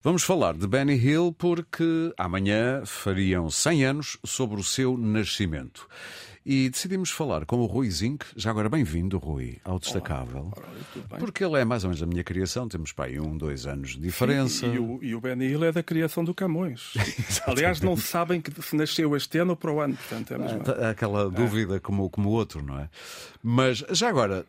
Vamos 0.00 0.22
falar 0.22 0.54
de 0.54 0.64
Benny 0.64 0.94
Hill 0.94 1.34
porque 1.36 2.14
amanhã 2.16 2.84
fariam 2.86 3.50
100 3.50 3.84
anos 3.84 4.16
sobre 4.24 4.60
o 4.60 4.62
seu 4.62 4.96
nascimento. 4.96 5.88
E 6.46 6.70
decidimos 6.70 7.10
falar 7.10 7.44
com 7.44 7.56
o 7.56 7.66
Rui 7.66 7.90
Zinc, 7.90 8.24
já 8.36 8.50
agora 8.50 8.68
bem-vindo, 8.68 9.18
Rui, 9.18 9.58
ao 9.64 9.80
Destacável. 9.80 10.52
Olá, 10.56 11.18
porque 11.18 11.44
ele 11.44 11.58
é 11.58 11.64
mais 11.64 11.82
ou 11.82 11.88
menos 11.88 12.00
da 12.00 12.06
minha 12.06 12.22
criação, 12.22 12.68
temos 12.68 12.92
para 12.92 13.06
aí 13.06 13.18
um, 13.18 13.36
dois 13.36 13.66
anos 13.66 13.90
de 13.90 13.98
diferença. 13.98 14.66
E, 14.66 14.76
e, 14.76 14.78
o, 14.78 14.98
e 15.02 15.14
o 15.16 15.20
Benny 15.20 15.46
Hill 15.46 15.64
é 15.64 15.72
da 15.72 15.82
criação 15.82 16.24
do 16.24 16.32
Camões. 16.32 16.94
Aliás, 17.44 17.80
não 17.80 17.96
sabem 17.96 18.40
que 18.40 18.52
se 18.62 18.76
nasceu 18.76 19.16
este 19.16 19.38
ano 19.38 19.50
ou 19.50 19.56
para 19.56 19.72
o 19.72 19.80
ano, 19.80 19.96
portanto 19.96 20.30
é 20.30 20.36
a 20.36 20.38
mesma. 20.38 20.62
Há 20.74 20.90
Aquela 20.90 21.28
dúvida 21.28 21.80
como, 21.80 22.08
como 22.08 22.28
o 22.28 22.32
outro, 22.32 22.62
não 22.62 22.78
é? 22.78 22.88
Mas 23.42 23.84
já 23.90 24.08
agora, 24.08 24.46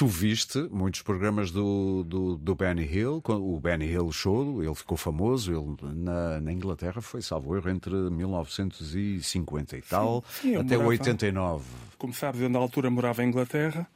Tu 0.00 0.06
viste 0.06 0.58
muitos 0.70 1.02
programas 1.02 1.50
do, 1.50 2.02
do, 2.04 2.34
do, 2.34 2.54
Benny 2.54 2.84
Hill, 2.90 3.22
o 3.22 3.60
Benny 3.60 3.84
Hill 3.84 4.10
Show, 4.10 4.64
ele 4.64 4.74
ficou 4.74 4.96
famoso, 4.96 5.52
ele 5.52 5.94
na, 5.94 6.40
na 6.40 6.50
Inglaterra 6.50 7.02
foi, 7.02 7.20
salvo 7.20 7.54
erro, 7.54 7.68
entre 7.68 7.92
1950 7.92 9.76
e 9.76 9.82
tal, 9.82 10.24
sim, 10.40 10.52
sim, 10.52 10.56
até 10.56 10.76
morava, 10.76 10.88
89. 10.88 11.64
Como 11.98 12.14
sabes, 12.14 12.40
eu 12.40 12.48
na 12.48 12.58
altura 12.58 12.88
morava 12.88 13.22
em 13.22 13.28
Inglaterra 13.28 13.86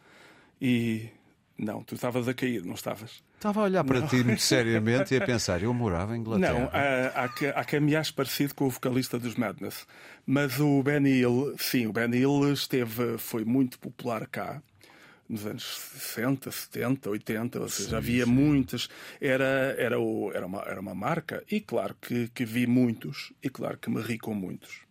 e. 0.61 1.09
Não, 1.57 1.83
tu 1.83 1.95
estavas 1.95 2.29
a 2.29 2.35
cair, 2.35 2.63
não 2.63 2.75
estavas? 2.75 3.23
Estava 3.37 3.61
a 3.61 3.65
olhar 3.65 3.83
para 3.83 4.01
não. 4.01 4.07
ti 4.07 4.23
muito 4.23 4.43
seriamente 4.45 5.15
e 5.15 5.17
a 5.17 5.25
pensar, 5.25 5.63
eu 5.63 5.73
morava 5.73 6.15
em 6.15 6.21
Inglaterra. 6.21 6.53
Não, 6.53 6.69
há, 6.71 7.25
há, 7.25 7.77
há 7.77 7.81
me 7.81 7.95
parecido 8.15 8.55
com 8.55 8.67
o 8.67 8.71
vocalista 8.71 9.19
dos 9.19 9.37
Madness. 9.37 9.87
Mas 10.27 10.61
o 10.61 10.83
Benny 10.83 11.21
Hill, 11.21 11.55
sim, 11.57 11.87
o 11.87 11.95
Benny 11.95 12.19
Hill 12.19 12.53
esteve, 12.53 13.17
foi 13.17 13.43
muito 13.43 13.79
popular 13.79 14.27
cá 14.27 14.61
nos 15.29 15.47
anos 15.47 15.65
60, 15.65 16.51
70, 16.51 17.11
80, 17.11 17.61
ou 17.61 17.69
seja, 17.69 17.91
sim, 17.91 17.97
havia 17.97 18.25
sim. 18.25 18.31
muitas, 18.31 18.89
era, 19.21 19.75
era, 19.79 19.99
o, 19.99 20.31
era, 20.33 20.47
uma, 20.47 20.63
era 20.63 20.81
uma 20.81 20.95
marca, 20.95 21.43
e 21.51 21.61
claro 21.61 21.97
que, 22.01 22.29
que 22.29 22.45
vi 22.45 22.67
muitos, 22.67 23.33
e 23.43 23.49
claro 23.49 23.79
que 23.79 23.91
me 23.91 24.01
ri 24.01 24.19
com 24.19 24.35
muitos. 24.35 24.83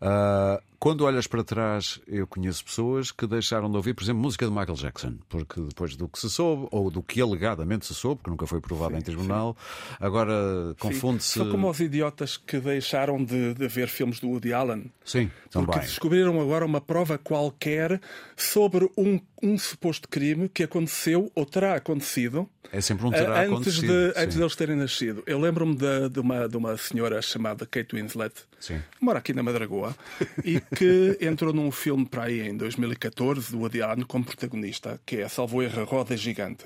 Uh, 0.00 0.60
quando 0.84 1.00
olhas 1.00 1.26
para 1.26 1.42
trás, 1.42 1.98
eu 2.06 2.26
conheço 2.26 2.62
pessoas 2.62 3.10
que 3.10 3.26
deixaram 3.26 3.70
de 3.70 3.76
ouvir, 3.78 3.94
por 3.94 4.04
exemplo, 4.04 4.20
música 4.20 4.44
de 4.44 4.52
Michael 4.52 4.74
Jackson, 4.74 5.14
porque 5.30 5.58
depois 5.62 5.96
do 5.96 6.06
que 6.06 6.18
se 6.18 6.28
soube, 6.28 6.68
ou 6.70 6.90
do 6.90 7.02
que 7.02 7.22
alegadamente 7.22 7.86
se 7.86 7.94
soube, 7.94 8.22
que 8.22 8.28
nunca 8.28 8.46
foi 8.46 8.60
provado 8.60 8.92
sim, 8.92 8.98
em 8.98 9.02
tribunal, 9.02 9.56
sim. 9.58 9.96
agora 9.98 10.34
confunde-se. 10.78 11.38
São 11.38 11.50
como 11.50 11.70
os 11.70 11.80
idiotas 11.80 12.36
que 12.36 12.58
deixaram 12.58 13.24
de, 13.24 13.54
de, 13.54 13.66
ver 13.66 13.88
filmes 13.88 14.20
do 14.20 14.28
Woody 14.28 14.52
Allen. 14.52 14.92
Sim, 15.02 15.30
também. 15.50 15.68
Porque 15.68 15.86
descobriram 15.86 16.38
agora 16.38 16.66
uma 16.66 16.82
prova 16.82 17.16
qualquer 17.16 17.98
sobre 18.36 18.86
um, 18.94 19.18
um 19.42 19.56
suposto 19.56 20.06
crime 20.06 20.50
que 20.50 20.64
aconteceu 20.64 21.32
ou 21.34 21.46
terá 21.46 21.76
acontecido. 21.76 22.46
É 22.72 22.80
sempre 22.80 23.06
um 23.06 23.10
terá 23.10 23.40
antes 23.40 23.52
acontecido. 23.52 23.86
De, 23.86 24.20
antes 24.20 24.36
deles 24.36 24.56
terem 24.56 24.76
nascido. 24.76 25.22
Eu 25.26 25.38
lembro-me 25.38 25.76
de, 25.76 26.08
de, 26.08 26.20
uma, 26.20 26.48
de 26.48 26.56
uma 26.56 26.76
senhora 26.76 27.22
chamada 27.22 27.64
Kate 27.64 27.94
Winslet, 27.94 28.34
Sim. 28.58 28.82
que 28.98 29.04
mora 29.04 29.18
aqui 29.18 29.32
na 29.32 29.42
Madragoa, 29.42 29.94
e 30.44 30.60
que 30.74 31.18
entrou 31.20 31.52
num 31.52 31.70
filme 31.70 32.04
para 32.04 32.24
aí 32.24 32.40
em 32.40 32.56
2014 32.56 33.50
do 33.56 33.64
Allen 33.82 34.04
como 34.06 34.24
protagonista, 34.24 35.00
que 35.04 35.16
é 35.16 35.28
Salvo 35.28 35.62
Erro 35.62 35.80
a 35.80 35.84
Roda 35.84 36.16
Gigante. 36.16 36.64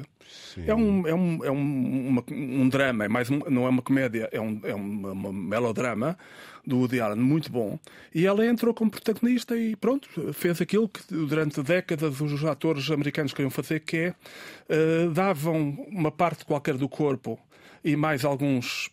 Sim. 0.55 0.65
É 0.67 0.75
um, 0.75 1.07
é 1.07 1.15
um, 1.15 1.45
é 1.45 1.51
um, 1.51 2.09
uma, 2.09 2.25
um 2.31 2.69
drama, 2.69 3.05
é 3.05 3.09
mais 3.09 3.31
um, 3.31 3.39
não 3.49 3.65
é 3.65 3.69
uma 3.69 3.83
comédia, 3.83 4.29
é 4.31 4.41
um, 4.41 4.61
é 4.63 4.75
uma 4.75 5.33
melodrama 5.33 6.19
do 6.67 6.79
Woody 6.79 7.01
Allen 7.01 7.19
muito 7.19 7.51
bom. 7.51 7.79
E 8.15 8.27
ela 8.27 8.45
entrou 8.47 8.75
como 8.75 8.91
protagonista 8.91 9.57
e 9.57 9.75
pronto, 9.75 10.09
fez 10.35 10.61
aquilo 10.61 10.89
que 10.89 11.01
durante 11.09 11.63
décadas 11.63 12.21
os 12.21 12.45
atores 12.45 12.91
americanos 12.91 13.33
queriam 13.33 13.51
fazer, 13.51 13.81
que 13.81 13.97
é 13.97 14.15
uh, 14.69 15.11
davam 15.11 15.87
uma 15.89 16.11
parte 16.11 16.45
qualquer 16.45 16.77
do 16.77 16.89
corpo 16.89 17.39
e 17.83 17.97
mais 17.97 18.25
alguns 18.25 18.91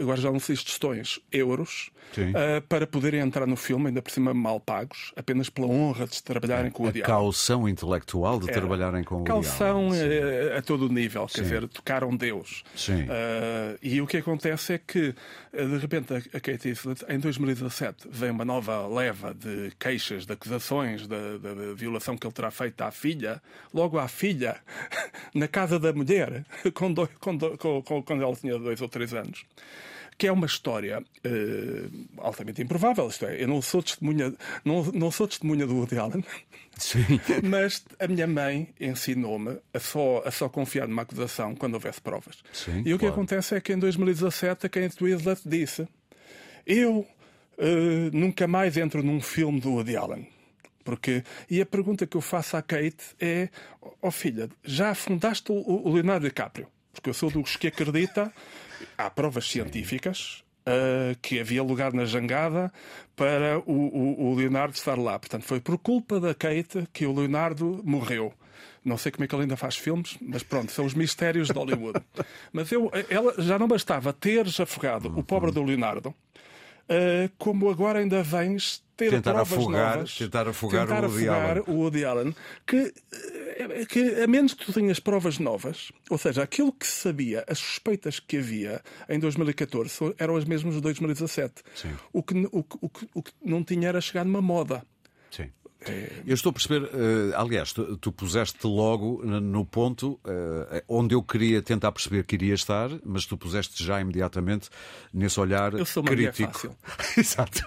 agora 0.00 0.20
já 0.20 0.30
não 0.30 0.40
se 0.40 0.54
tostões, 0.56 1.20
euros, 1.30 1.90
uh, 2.16 2.60
para 2.68 2.86
poderem 2.86 3.20
entrar 3.20 3.46
no 3.46 3.56
filme, 3.56 3.88
ainda 3.88 4.02
por 4.02 4.10
cima 4.10 4.32
mal 4.32 4.58
pagos, 4.58 5.12
apenas 5.16 5.48
pela 5.48 5.66
honra 5.66 6.06
de 6.06 6.22
trabalharem 6.22 6.70
com 6.70 6.84
o 6.84 6.92
diabo. 6.92 7.10
A 7.10 7.14
caução 7.14 7.68
intelectual 7.68 8.40
de 8.40 8.46
trabalharem 8.46 9.04
com 9.04 9.22
o 9.22 9.24
Caução 9.24 9.90
a, 9.92 10.58
a 10.58 10.62
todo 10.62 10.86
o 10.86 10.88
nível, 10.88 11.26
quer 11.26 11.42
dizer, 11.42 11.68
tocaram 11.68 12.16
Deus. 12.16 12.64
Sim. 12.74 13.02
Uh, 13.02 13.78
e 13.82 14.00
o 14.00 14.06
que 14.06 14.16
acontece 14.16 14.74
é 14.74 14.78
que, 14.78 15.14
de 15.52 15.78
repente, 15.78 16.14
a 16.14 16.40
Kate 16.40 16.68
Winslet, 16.68 17.04
em 17.08 17.18
2017, 17.18 18.08
vem 18.10 18.30
uma 18.30 18.44
nova 18.44 18.86
leva 18.86 19.34
de 19.34 19.72
queixas, 19.78 20.26
de 20.26 20.32
acusações 20.32 21.06
da, 21.06 21.38
da 21.38 21.74
violação 21.74 22.16
que 22.16 22.26
ele 22.26 22.34
terá 22.34 22.50
feito 22.50 22.80
à 22.82 22.90
filha, 22.90 23.42
logo 23.72 23.98
à 23.98 24.08
filha, 24.08 24.56
na 25.34 25.48
casa 25.48 25.78
da 25.78 25.92
mulher, 25.92 26.44
com 26.74 26.92
dois, 26.92 27.10
com, 27.20 27.38
com, 27.82 28.02
quando 28.02 28.22
ela 28.22 28.34
tinha 28.34 28.58
dois 28.58 28.80
ou 28.80 28.88
três 28.88 29.12
anos 29.12 29.44
que 30.18 30.26
é 30.26 30.32
uma 30.32 30.46
história 30.46 31.00
uh, 31.00 32.06
altamente 32.18 32.62
improvável. 32.62 33.08
Isto 33.08 33.26
é, 33.26 33.42
eu 33.42 33.48
não 33.48 33.60
sou 33.60 33.82
testemunha, 33.82 34.32
não, 34.64 34.84
não 34.84 35.10
sou 35.10 35.28
testemunha 35.28 35.66
do 35.66 35.76
Woody 35.76 35.98
Allen, 35.98 36.24
Sim. 36.76 37.20
mas 37.44 37.84
a 37.98 38.06
minha 38.06 38.26
mãe 38.26 38.68
ensinou-me 38.80 39.58
a 39.72 39.78
só, 39.78 40.22
a 40.24 40.30
só 40.30 40.48
confiar 40.48 40.88
numa 40.88 41.02
acusação 41.02 41.54
quando 41.54 41.74
houvesse 41.74 42.00
provas. 42.00 42.42
Sim, 42.52 42.82
e 42.84 42.94
o 42.94 42.98
que 42.98 43.06
claro. 43.06 43.14
acontece 43.14 43.54
é 43.54 43.60
que 43.60 43.72
em 43.72 43.78
2017 43.78 44.66
a 44.66 44.68
Kate 44.68 45.04
Winslet 45.04 45.40
disse 45.44 45.86
eu 46.66 47.06
uh, 47.58 48.10
nunca 48.12 48.46
mais 48.48 48.76
entro 48.76 49.02
num 49.02 49.20
filme 49.20 49.60
do 49.60 49.74
Woody 49.74 49.96
Allen. 49.96 50.28
Porque, 50.84 51.24
e 51.50 51.60
a 51.60 51.66
pergunta 51.66 52.06
que 52.06 52.16
eu 52.16 52.20
faço 52.20 52.56
à 52.56 52.62
Kate 52.62 53.04
é: 53.20 53.48
ó 53.82 53.90
oh 54.02 54.10
filha, 54.10 54.48
já 54.64 54.90
afundaste 54.90 55.50
o, 55.50 55.54
o 55.54 55.92
Leonardo 55.92 56.26
DiCaprio? 56.26 56.68
Porque 57.00 57.10
eu 57.10 57.14
sou 57.14 57.30
dos 57.30 57.56
que 57.56 57.68
acredita 57.68 58.32
há 58.96 59.10
provas 59.10 59.48
científicas 59.48 60.44
uh, 60.66 61.16
que 61.20 61.38
havia 61.38 61.62
lugar 61.62 61.92
na 61.92 62.04
jangada 62.04 62.72
para 63.14 63.58
o, 63.60 63.72
o, 63.72 64.30
o, 64.30 64.34
Leonardo 64.34 64.74
estar 64.74 64.98
lá. 64.98 65.18
Portanto, 65.18 65.44
foi 65.44 65.60
por 65.60 65.78
culpa 65.78 66.18
da 66.18 66.34
Kate 66.34 66.86
que 66.92 67.06
o 67.06 67.12
Leonardo 67.12 67.80
morreu. 67.84 68.32
Não 68.84 68.96
sei 68.96 69.10
como 69.10 69.24
é 69.24 69.28
que 69.28 69.34
ele 69.34 69.42
ainda 69.42 69.56
faz 69.56 69.76
filmes, 69.76 70.16
mas 70.20 70.42
pronto, 70.42 70.70
são 70.70 70.84
os 70.84 70.94
mistérios 70.94 71.48
de 71.48 71.54
Hollywood. 71.54 72.00
mas 72.52 72.70
eu, 72.70 72.90
ela 73.10 73.34
já 73.38 73.58
não 73.58 73.66
bastava 73.66 74.12
teres 74.12 74.60
afogado 74.60 75.12
o 75.18 75.22
pobre 75.22 75.50
do 75.50 75.62
Leonardo, 75.62 76.10
uh, 76.10 77.30
como 77.36 77.68
agora 77.68 77.98
ainda 77.98 78.22
vens 78.22 78.85
ter 78.96 79.10
tentar 79.10 79.32
provas 79.32 79.52
afogar, 79.52 79.96
novas, 79.96 80.16
tentar 80.16 80.48
afogar, 80.48 80.86
tentar 80.86 81.04
o, 81.04 81.08
Woody 81.08 81.28
afogar 81.28 81.50
Allen. 81.50 81.64
o 81.66 81.72
Woody 81.74 82.04
Allen, 82.04 82.34
que, 82.66 82.94
que 83.88 84.22
a 84.22 84.26
menos 84.26 84.54
que 84.54 84.64
tu 84.64 84.72
tenhas 84.72 84.98
provas 84.98 85.38
novas, 85.38 85.92
ou 86.08 86.16
seja, 86.16 86.42
aquilo 86.42 86.72
que 86.72 86.86
se 86.86 87.02
sabia, 87.02 87.44
as 87.46 87.58
suspeitas 87.58 88.18
que 88.18 88.38
havia 88.38 88.82
em 89.08 89.18
2014 89.18 90.14
eram 90.18 90.36
as 90.36 90.44
mesmas 90.44 90.74
de 90.74 90.80
2017. 90.80 91.62
Sim. 91.74 91.94
O, 92.12 92.22
que, 92.22 92.34
o, 92.50 92.64
o, 92.80 92.90
o 93.14 93.22
que 93.22 93.32
não 93.44 93.62
tinha 93.62 93.88
era 93.88 94.00
chegar 94.00 94.24
numa 94.24 94.40
moda. 94.40 94.82
Sim. 95.30 95.50
Eu 96.26 96.34
estou 96.34 96.50
a 96.50 96.52
perceber, 96.52 96.82
uh, 96.84 97.36
aliás, 97.36 97.72
tu, 97.72 97.96
tu 97.98 98.10
puseste 98.10 98.66
logo 98.66 99.22
no 99.24 99.64
ponto 99.64 100.18
uh, 100.24 100.82
onde 100.88 101.14
eu 101.14 101.22
queria 101.22 101.62
tentar 101.62 101.92
perceber 101.92 102.24
que 102.24 102.34
iria 102.34 102.54
estar, 102.54 102.90
mas 103.04 103.26
tu 103.26 103.36
puseste 103.36 103.84
já 103.84 104.00
imediatamente 104.00 104.68
nesse 105.12 105.38
olhar 105.38 105.74
eu 105.74 105.84
sou 105.84 106.02
uma 106.02 106.10
crítico. 106.10 106.52
Fácil. 106.52 106.76
Exato. 107.16 107.62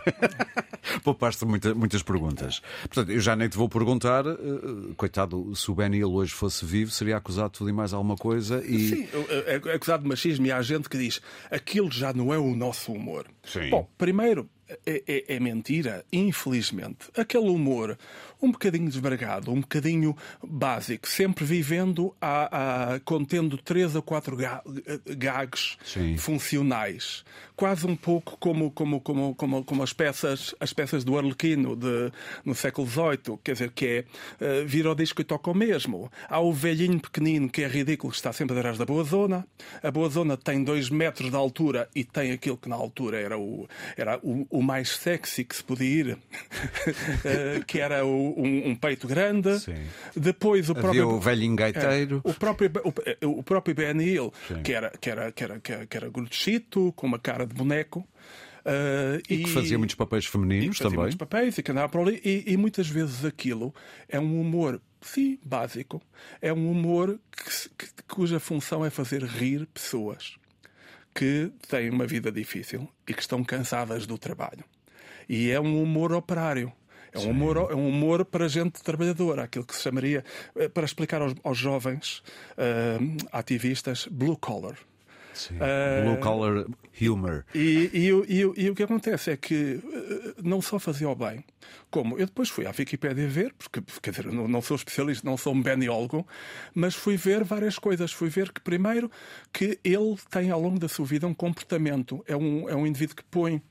Poupaste 1.03 1.45
muita, 1.45 1.73
muitas 1.73 2.03
perguntas. 2.03 2.61
Portanto, 2.81 3.11
eu 3.11 3.19
já 3.19 3.35
nem 3.35 3.47
te 3.47 3.57
vou 3.57 3.69
perguntar, 3.69 4.25
uh, 4.25 4.93
coitado, 4.95 5.55
se 5.55 5.69
o 5.71 5.75
Benil 5.75 6.11
hoje 6.11 6.33
fosse 6.33 6.65
vivo, 6.65 6.91
seria 6.91 7.17
acusado 7.17 7.51
de 7.51 7.59
tudo 7.59 7.69
e 7.69 7.73
mais 7.73 7.93
alguma 7.93 8.15
coisa. 8.15 8.63
E... 8.65 8.89
Sim, 8.89 9.07
é 9.45 9.73
acusado 9.73 10.03
de 10.03 10.09
machismo 10.09 10.45
e 10.45 10.51
há 10.51 10.61
gente 10.61 10.89
que 10.89 10.97
diz 10.97 11.21
aquilo 11.49 11.91
já 11.91 12.11
não 12.11 12.33
é 12.33 12.37
o 12.37 12.55
nosso 12.55 12.91
humor. 12.91 13.27
Sim. 13.43 13.69
Bom, 13.69 13.87
primeiro, 13.97 14.49
é, 14.85 15.03
é, 15.07 15.35
é, 15.35 15.39
mentira, 15.39 16.05
infelizmente. 16.11 17.09
Aquele 17.17 17.49
humor 17.49 17.97
um 18.41 18.51
bocadinho 18.51 18.87
desbragado, 18.87 19.51
um 19.51 19.61
bocadinho 19.61 20.15
básico, 20.43 21.07
sempre 21.07 21.43
vivendo 21.43 22.15
a, 22.21 22.93
a 22.93 22.99
contendo 23.01 23.57
três 23.57 23.95
a 23.95 24.01
quatro 24.01 24.35
ga, 24.35 24.61
gags 25.05 25.77
Sim. 25.83 26.17
funcionais. 26.17 27.23
Quase 27.55 27.85
um 27.85 27.95
pouco 27.95 28.37
como, 28.37 28.71
como, 28.71 29.01
como, 29.01 29.35
como, 29.35 29.63
como 29.65 29.83
as, 29.83 29.91
peças, 29.91 30.55
as 30.59 30.71
peças 30.71 31.03
do 31.03 31.17
Arlequino 31.17 31.75
de, 31.75 32.11
no 32.45 32.55
século 32.55 32.87
XVIII, 32.87 33.37
quer 33.43 33.51
dizer, 33.53 33.71
que 33.71 33.85
é 33.85 34.05
uh, 34.63 34.65
vir 34.65 34.87
ao 34.87 34.95
disco 34.95 35.19
e 35.21 35.25
toca 35.25 35.51
o 35.51 35.53
mesmo. 35.53 36.09
Há 36.29 36.39
o 36.39 36.53
velhinho 36.53 36.99
pequenino 36.99 37.49
que 37.49 37.63
é 37.63 37.67
ridículo, 37.67 38.11
que 38.11 38.17
está 38.17 38.31
sempre 38.31 38.57
atrás 38.57 38.77
da 38.77 38.85
boa 38.85 39.03
zona. 39.03 39.45
A 39.83 39.91
boa 39.91 40.09
zona 40.09 40.37
tem 40.37 40.63
dois 40.63 40.89
metros 40.89 41.29
de 41.29 41.35
altura 41.35 41.89
e 41.93 42.05
tem 42.05 42.31
aquilo 42.31 42.55
que 42.55 42.69
na 42.69 42.77
altura 42.77 43.19
era 43.19 43.37
o, 43.37 43.67
era 43.97 44.17
o, 44.23 44.47
o 44.49 44.61
mais 44.61 44.89
sexy 44.89 45.43
que 45.43 45.55
se 45.55 45.63
podia 45.63 45.89
ir, 45.89 46.13
uh, 46.13 46.19
que 47.67 47.79
era 47.79 48.05
o, 48.05 48.28
um, 48.37 48.69
um, 48.69 48.75
peito 48.75 49.07
grande. 49.07 49.59
Sim. 49.59 49.75
Depois 50.15 50.69
o 50.69 50.71
Havia 50.73 50.81
próprio. 50.81 51.09
o 51.09 51.19
velhinho 51.19 51.55
gaiteiro. 51.55 52.21
É, 52.25 52.29
o 52.29 52.33
próprio, 52.33 52.71
o, 53.23 53.39
o 53.39 53.43
próprio 53.43 53.75
Ben 53.75 54.01
Hill, 54.01 54.33
que 54.63 54.73
era, 54.73 54.91
que 54.99 55.09
era, 55.09 55.31
que 55.31 55.43
era, 55.43 55.59
que 55.59 55.71
era, 55.71 55.85
que 55.85 55.97
era 55.97 56.09
gruchito, 56.09 56.93
com 56.95 57.07
uma 57.07 57.19
cara 57.19 57.45
de 57.45 57.53
boneco. 57.53 58.07
Uh, 58.59 59.21
e, 59.29 59.43
que 59.43 59.49
fazia 59.49 59.77
muitos 59.77 59.95
papéis 59.95 60.25
femininos 60.25 60.75
e 60.75 60.77
fazia 60.77 60.83
também. 60.83 60.99
muitos 60.99 61.15
papéis 61.15 61.57
e 61.57 61.63
que 61.63 61.71
andava 61.71 61.89
por 61.89 62.01
ali. 62.01 62.21
E, 62.23 62.53
e, 62.53 62.57
muitas 62.57 62.87
vezes 62.87 63.25
aquilo 63.25 63.73
é 64.07 64.19
um 64.19 64.39
humor, 64.39 64.81
sim, 65.01 65.39
básico. 65.43 66.01
É 66.41 66.53
um 66.53 66.69
humor 66.69 67.19
que, 67.31 67.69
que, 67.69 68.03
cuja 68.07 68.39
função 68.39 68.85
é 68.85 68.89
fazer 68.89 69.23
rir 69.23 69.65
pessoas 69.73 70.35
que 71.13 71.51
têm 71.67 71.89
uma 71.89 72.05
vida 72.05 72.31
difícil 72.31 72.87
e 73.07 73.13
que 73.13 73.21
estão 73.21 73.43
cansadas 73.43 74.05
do 74.05 74.17
trabalho. 74.17 74.63
E 75.27 75.49
é 75.49 75.59
um 75.59 75.81
humor 75.81 76.11
operário. 76.13 76.71
É 77.13 77.19
um, 77.19 77.31
humor, 77.31 77.57
é 77.71 77.75
um 77.75 77.87
humor 77.87 78.25
para 78.25 78.47
gente 78.47 78.81
trabalhadora, 78.83 79.43
aquilo 79.43 79.65
que 79.65 79.75
se 79.75 79.81
chamaria, 79.81 80.23
eh, 80.55 80.69
para 80.69 80.85
explicar 80.85 81.21
aos, 81.21 81.33
aos 81.43 81.57
jovens 81.57 82.19
uh, 82.57 83.27
ativistas, 83.31 84.07
blue 84.09 84.37
collar. 84.37 84.77
Uh, 85.47 86.03
Blue 86.03 86.19
collar 86.19 86.65
humor. 87.01 87.45
E, 87.55 87.89
e, 87.93 88.09
e, 88.09 88.63
e, 88.63 88.69
o 88.69 88.75
que 88.75 88.83
acontece 88.83 89.31
é 89.31 89.37
que 89.37 89.79
não 90.43 90.61
só 90.61 90.77
fazia 90.79 91.07
o 91.07 91.15
bem, 91.15 91.45
como 91.89 92.17
eu 92.17 92.25
depois 92.25 92.49
fui 92.49 92.65
à 92.65 92.73
Wikipédia 92.77 93.27
ver, 93.27 93.53
porque 93.53 93.81
quer 94.01 94.11
dizer, 94.11 94.25
não, 94.25 94.47
não 94.47 94.61
sou 94.61 94.75
especialista, 94.75 95.27
não 95.27 95.37
sou 95.37 95.53
um 95.53 95.61
beniólogo, 95.61 96.27
mas 96.73 96.95
fui 96.95 97.15
ver 97.15 97.43
várias 97.43 97.79
coisas. 97.79 98.11
Fui 98.11 98.27
ver 98.27 98.51
que, 98.51 98.59
primeiro, 98.59 99.09
que 99.53 99.79
ele 99.83 100.17
tem 100.29 100.51
ao 100.51 100.59
longo 100.59 100.79
da 100.79 100.89
sua 100.89 101.05
vida 101.05 101.25
um 101.25 101.33
comportamento, 101.33 102.23
é 102.27 102.35
um, 102.35 102.67
é 102.67 102.75
um 102.75 102.85
indivíduo 102.85 103.15
que 103.15 103.23
põe 103.23 103.61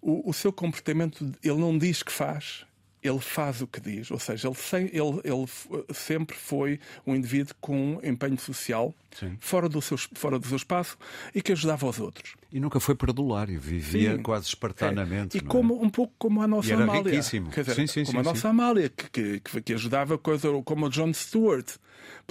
o, 0.00 0.28
o 0.28 0.32
seu 0.32 0.52
comportamento, 0.52 1.30
ele 1.44 1.58
não 1.58 1.78
diz 1.78 2.02
que 2.02 2.10
faz, 2.10 2.66
ele 3.02 3.18
faz 3.18 3.60
o 3.60 3.66
que 3.66 3.80
diz, 3.80 4.10
ou 4.10 4.18
seja, 4.18 4.48
ele, 4.48 4.54
sem, 4.54 4.84
ele, 4.86 5.20
ele 5.24 5.46
sempre 5.92 6.36
foi 6.36 6.78
um 7.06 7.14
indivíduo 7.16 7.54
com 7.60 7.96
um 7.96 8.00
empenho 8.02 8.38
social 8.38 8.94
fora 9.40 9.68
do, 9.68 9.82
seu, 9.82 9.98
fora 10.14 10.38
do 10.38 10.46
seu 10.46 10.56
espaço 10.56 10.96
e 11.34 11.42
que 11.42 11.52
ajudava 11.52 11.86
os 11.86 11.98
outros. 11.98 12.34
E 12.52 12.60
nunca 12.60 12.78
foi 12.78 12.94
perdulário, 12.94 13.58
vivia 13.60 14.16
sim. 14.16 14.22
quase 14.22 14.46
espartanamente. 14.46 15.36
É. 15.36 15.40
E 15.40 15.42
como, 15.42 15.74
é? 15.74 15.84
um 15.84 15.90
pouco 15.90 16.12
como 16.18 16.42
a 16.42 16.46
nossa 16.46 16.68
e 16.68 16.72
era 16.72 16.84
Amália. 16.84 17.10
Riquíssimo. 17.10 17.50
Dizer, 17.50 17.74
sim, 17.74 17.86
sim, 17.86 18.04
como 18.04 18.20
a 18.20 18.22
nossa 18.22 18.48
Amália, 18.48 18.88
que, 18.88 19.40
que, 19.40 19.60
que 19.60 19.74
ajudava 19.74 20.16
coisa 20.16 20.48
como 20.64 20.86
o 20.86 20.88
John 20.88 21.12
Stewart 21.12 21.76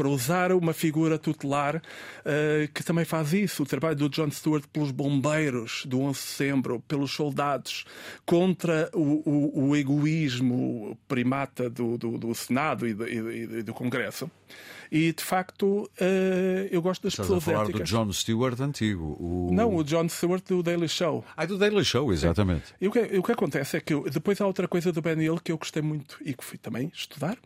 para 0.02 0.10
usar 0.10 0.52
uma 0.52 0.74
figura 0.74 1.20
tutelar 1.20 1.76
uh, 1.76 2.68
que 2.74 2.84
também 2.84 3.06
faz 3.06 3.34
isso. 3.34 3.62
O 3.62 3.66
trabalho 3.68 3.96
do 3.96 4.10
John 4.10 4.32
Stewart 4.32 4.64
pelos 4.74 4.90
bombeiros 4.90 5.84
do 5.86 6.02
11 6.02 6.20
de 6.20 6.26
setembro, 6.26 6.84
pelos 6.88 7.12
soldados, 7.12 7.86
contra 8.26 8.90
o, 8.96 9.22
o, 9.30 9.68
o 9.68 9.76
egoísmo 9.76 10.98
primata 11.08 11.70
do, 11.70 12.00
do, 12.00 12.18
do 12.18 12.34
Senado 12.34 12.88
e 12.88 12.96
do, 12.96 13.08
e, 13.08 13.62
do 13.62 13.76
Congresso. 13.76 14.30
E 14.92 15.14
de 15.14 15.24
facto 15.24 15.84
uh, 15.84 16.68
eu 16.72 16.82
gosto 16.82 17.04
das 17.04 17.14
Estás 17.14 17.28
pessoas 17.28 17.48
a 17.48 17.52
falar 17.52 17.64
éticas. 17.66 17.82
do 17.82 17.96
John 17.96 18.12
Stewart 18.12 18.60
antigo. 18.60 19.16
O... 19.20 19.52
Não, 19.54 19.76
o 19.76 19.84
John 19.84 20.10
Stewart 20.10 20.44
do 20.48 20.64
Daily 20.64 20.90
Show. 20.90 21.24
Ah, 21.38 21.46
do 21.46 21.60
Daily 21.60 21.86
Show, 21.86 22.12
exatamente. 22.12 22.74
E 22.82 22.88
o 22.88 22.92
que, 22.92 23.00
o 23.20 23.22
que 23.22 23.32
acontece 23.34 23.78
é 23.78 23.80
que 23.80 23.94
eu, 23.94 24.10
depois 24.10 24.42
há 24.42 24.48
outra 24.48 24.68
coisa 24.68 24.92
do 24.92 25.00
Ben 25.00 25.22
Hill 25.22 25.40
que 25.44 25.52
eu 25.52 25.60
gostei 25.60 25.84
muito 25.84 26.18
e 26.26 26.34
que 26.34 26.44
fui 26.44 26.58
também 26.58 26.92
estudar, 26.92 27.38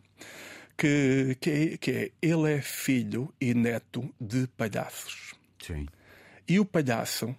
que, 0.76 1.36
que, 1.40 1.50
é, 1.50 1.76
que 1.76 1.90
é 1.90 2.10
ele 2.20 2.52
é 2.52 2.60
filho 2.60 3.32
e 3.40 3.54
neto 3.54 4.12
de 4.20 4.46
palhaços. 4.48 5.34
Sim. 5.58 5.86
E 6.46 6.60
o 6.60 6.64
palhaço 6.64 7.34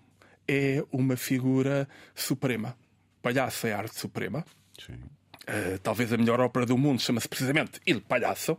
é 0.48 0.84
uma 0.92 1.16
figura 1.16 1.88
suprema. 2.16 2.76
Palhaço 3.22 3.68
é 3.68 3.74
a 3.74 3.78
arte 3.78 3.96
suprema. 4.00 4.46
Sim. 4.80 4.94
Uh, 4.94 5.80
talvez 5.82 6.12
a 6.12 6.18
melhor 6.18 6.42
ópera 6.42 6.66
do 6.66 6.78
mundo 6.78 7.02
chama-se 7.02 7.28
precisamente 7.28 7.80
Il 7.86 8.02
Palhaço. 8.02 8.58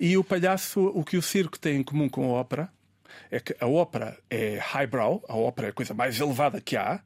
E 0.00 0.16
o 0.16 0.24
palhaço, 0.24 0.80
o 0.94 1.04
que 1.04 1.18
o 1.18 1.22
circo 1.22 1.58
tem 1.58 1.76
em 1.76 1.82
comum 1.82 2.08
com 2.08 2.24
a 2.24 2.28
ópera 2.28 2.72
é 3.30 3.38
que 3.38 3.54
a 3.60 3.66
ópera 3.66 4.18
é 4.30 4.58
highbrow, 4.58 5.22
a 5.28 5.36
ópera 5.36 5.68
é 5.68 5.70
a 5.70 5.74
coisa 5.74 5.92
mais 5.92 6.18
elevada 6.18 6.58
que 6.60 6.74
há, 6.74 7.02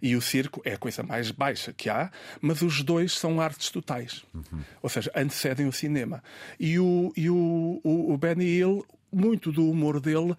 e 0.00 0.16
o 0.16 0.20
circo 0.20 0.60
é 0.64 0.74
a 0.74 0.78
coisa 0.78 1.02
mais 1.02 1.30
baixa 1.30 1.72
que 1.72 1.88
há, 1.88 2.10
mas 2.40 2.62
os 2.62 2.82
dois 2.82 3.12
são 3.12 3.40
artes 3.40 3.70
totais. 3.70 4.24
Uhum. 4.34 4.60
Ou 4.82 4.88
seja, 4.88 5.10
antecedem 5.14 5.66
o 5.66 5.72
cinema. 5.72 6.22
E 6.58 6.78
o, 6.78 7.12
e 7.16 7.28
o, 7.30 7.80
o, 7.82 8.12
o 8.12 8.18
Benny 8.18 8.44
Hill, 8.44 8.86
muito 9.12 9.50
do 9.50 9.68
humor 9.70 10.00
dele 10.00 10.36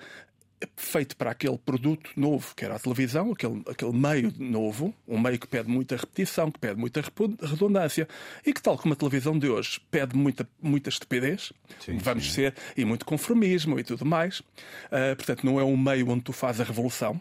feito 0.76 1.16
para 1.16 1.32
aquele 1.32 1.58
produto 1.58 2.10
novo 2.16 2.54
que 2.56 2.66
era 2.66 2.76
a 2.76 2.80
televisão, 2.80 3.32
aquele, 3.32 3.62
aquele 3.68 3.94
meio 3.94 4.34
novo, 4.38 4.94
um 5.08 5.20
meio 5.20 5.40
que 5.40 5.48
pede 5.48 5.70
muita 5.70 5.96
repetição, 5.96 6.52
que 6.52 6.60
pede 6.60 6.80
muita 6.80 7.02
redundância 7.42 8.08
e 8.46 8.54
que, 8.54 8.62
tal 8.62 8.78
como 8.78 8.94
a 8.94 8.98
televisão 8.98 9.38
de 9.38 9.50
hoje, 9.50 9.80
pede 9.90 10.16
muita, 10.16 10.48
muita 10.62 10.90
estupidez, 10.90 11.54
sim, 11.80 11.98
vamos 11.98 12.26
sim. 12.26 12.32
ser, 12.32 12.56
e 12.76 12.84
muito 12.84 13.06
conformismo 13.06 13.80
e 13.80 13.84
tudo 13.84 14.06
mais. 14.06 14.40
Uh, 14.40 15.16
portanto, 15.16 15.46
não 15.46 15.60
é 15.60 15.64
um 15.64 15.78
meio 15.78 16.10
onde 16.10 16.24
tu 16.24 16.34
fazes 16.34 16.62
a 16.62 16.64
revolução, 16.64 17.20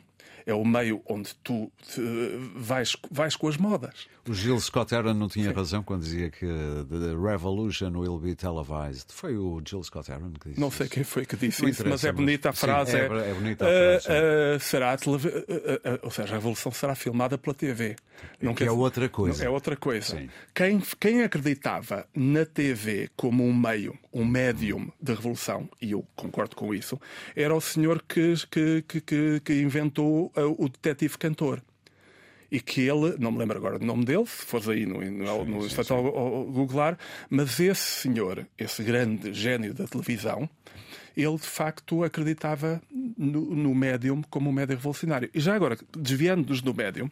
é 0.48 0.54
o 0.54 0.64
meio 0.64 1.02
onde 1.06 1.34
tu 1.44 1.70
vais, 2.56 2.96
vais 3.10 3.36
com 3.36 3.48
as 3.48 3.58
modas. 3.58 4.08
O 4.26 4.32
Gil 4.32 4.58
Scott 4.60 4.94
Heron 4.94 5.12
não 5.12 5.28
tinha 5.28 5.50
Sim. 5.50 5.54
razão 5.54 5.82
quando 5.82 6.02
dizia 6.02 6.30
que 6.30 6.46
the 6.46 7.14
revolution 7.20 7.90
will 7.94 8.18
be 8.18 8.34
televised. 8.34 9.12
Foi 9.12 9.36
o 9.36 9.60
Gil 9.62 9.84
Scott 9.84 10.10
Heron 10.10 10.32
que 10.32 10.48
disse 10.48 10.60
Não 10.60 10.70
sei 10.70 10.86
isso. 10.86 10.94
quem 10.94 11.04
foi 11.04 11.26
que 11.26 11.36
disse 11.36 11.68
isso, 11.68 11.86
mas 11.86 12.02
é 12.02 12.12
bonita 12.12 12.48
a 12.48 12.52
frase. 12.54 12.92
Sim, 12.92 12.96
é, 12.96 13.04
é, 13.30 13.34
bonita 13.34 13.66
a 13.66 13.68
frase. 13.68 14.08
Uh, 14.08 14.56
uh, 14.56 14.60
será 14.60 14.94
uh, 14.94 15.98
ou 16.02 16.10
seja, 16.10 16.32
a 16.32 16.36
revolução 16.36 16.72
será 16.72 16.94
filmada 16.94 17.36
pela 17.36 17.54
TV. 17.54 17.96
Não 18.40 18.54
que 18.54 18.64
é 18.64 18.70
outra 18.70 19.08
coisa. 19.08 19.44
é 19.44 19.48
outra 19.48 19.76
coisa. 19.76 20.22
Quem, 20.54 20.80
quem 21.00 21.22
acreditava 21.22 22.06
na 22.14 22.44
TV 22.44 23.10
como 23.16 23.44
um 23.44 23.54
meio, 23.54 23.98
um 24.12 24.24
médium 24.24 24.90
de 25.00 25.12
revolução, 25.12 25.68
e 25.80 25.92
eu 25.92 26.04
concordo 26.14 26.54
com 26.54 26.74
isso, 26.74 27.00
era 27.34 27.54
o 27.54 27.60
senhor 27.60 28.02
que, 28.06 28.34
que, 28.50 29.02
que, 29.02 29.40
que 29.40 29.52
inventou 29.60 30.32
o 30.36 30.68
detetive 30.68 31.18
cantor 31.18 31.62
e 32.50 32.60
que 32.60 32.80
ele, 32.80 33.16
não 33.18 33.30
me 33.30 33.38
lembro 33.38 33.58
agora 33.58 33.78
do 33.78 33.84
nome 33.84 34.04
dele, 34.04 34.26
se 34.26 34.44
fores 34.46 34.68
aí 34.68 34.86
no, 34.86 35.00
no, 35.00 35.44
no 35.44 35.66
ao, 35.90 36.06
ao 36.18 36.44
googlar, 36.46 36.98
mas 37.28 37.60
esse 37.60 38.02
senhor, 38.02 38.46
esse 38.56 38.82
grande 38.82 39.32
gênio 39.34 39.74
da 39.74 39.86
televisão, 39.86 40.48
ele 41.16 41.36
de 41.36 41.46
facto 41.46 42.04
acreditava 42.04 42.80
no, 42.90 43.54
no 43.54 43.74
médium 43.74 44.22
como 44.30 44.48
um 44.48 44.52
médium 44.52 44.76
revolucionário. 44.76 45.28
E 45.34 45.40
já 45.40 45.54
agora, 45.54 45.76
desviando-nos 45.96 46.62
do 46.62 46.72
médium, 46.72 47.10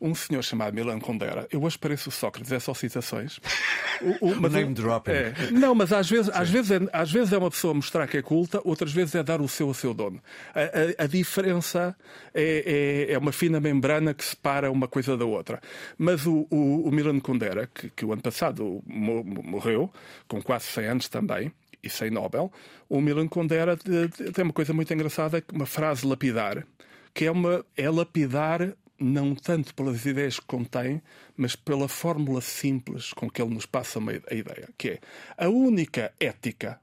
um 0.00 0.14
senhor 0.14 0.42
chamado 0.42 0.74
Milan 0.74 0.98
Kundera. 0.98 1.46
Eu 1.50 1.62
hoje 1.62 1.78
pareço 1.78 2.10
Sócrates, 2.10 2.50
é 2.50 2.58
só 2.58 2.74
citações. 2.74 3.38
O, 4.00 4.30
o, 4.30 4.40
mas 4.40 4.50
name 4.54 4.72
dropping. 4.72 5.10
É, 5.10 5.34
não, 5.50 5.74
mas 5.74 5.92
às 5.92 6.08
vezes, 6.08 6.30
às, 6.32 6.48
vezes 6.48 6.70
é, 6.70 6.80
às 6.90 7.12
vezes 7.12 7.34
é 7.34 7.36
uma 7.36 7.50
pessoa 7.50 7.74
mostrar 7.74 8.06
que 8.06 8.16
é 8.16 8.22
culta, 8.22 8.58
outras 8.64 8.94
vezes 8.94 9.14
é 9.14 9.22
dar 9.22 9.42
o 9.42 9.48
seu 9.48 9.68
a 9.68 9.74
seu 9.74 9.92
dono. 9.92 10.22
A, 10.54 11.02
a, 11.02 11.04
a 11.04 11.06
diferença 11.06 11.94
é, 12.32 13.06
é, 13.08 13.12
é, 13.12 13.18
uma 13.18 13.30
fina 13.30 13.60
membrana 13.60 14.14
que 14.14 14.24
separa 14.24 14.72
uma 14.72 14.88
coisa 14.88 15.18
da 15.18 15.26
outra. 15.26 15.60
Mas 15.98 16.24
o, 16.24 16.46
o, 16.50 16.88
o 16.88 16.90
Milan 16.90 17.20
Kundera, 17.20 17.66
que, 17.66 17.90
que 17.90 18.06
o 18.06 18.10
ano 18.10 18.22
passado 18.22 18.82
morreu, 18.86 19.92
com 20.26 20.40
quase 20.40 20.64
100 20.68 20.86
anos 20.86 21.08
também, 21.10 21.52
e 21.82 21.90
sem 21.90 22.10
Nobel, 22.10 22.50
o 22.88 23.02
Milan 23.02 23.28
Kundera 23.28 23.76
tem 23.76 24.44
uma 24.44 24.52
coisa 24.52 24.72
muito 24.72 24.92
engraçada, 24.94 25.44
uma 25.52 25.66
frase 25.66 26.06
lapidar, 26.06 26.66
que 27.12 27.26
é, 27.26 27.30
uma, 27.30 27.64
é 27.76 27.90
lapidar 27.90 28.74
não 29.00 29.34
tanto 29.34 29.74
pelas 29.74 30.04
ideias 30.04 30.38
que 30.38 30.46
contém, 30.46 31.00
mas 31.36 31.56
pela 31.56 31.88
fórmula 31.88 32.40
simples 32.40 33.12
com 33.12 33.30
que 33.30 33.40
ele 33.40 33.54
nos 33.54 33.66
passa 33.66 33.98
a 33.98 34.34
ideia, 34.34 34.68
que 34.76 34.90
é 34.90 35.00
a 35.36 35.48
única 35.48 36.12
ética 36.20 36.78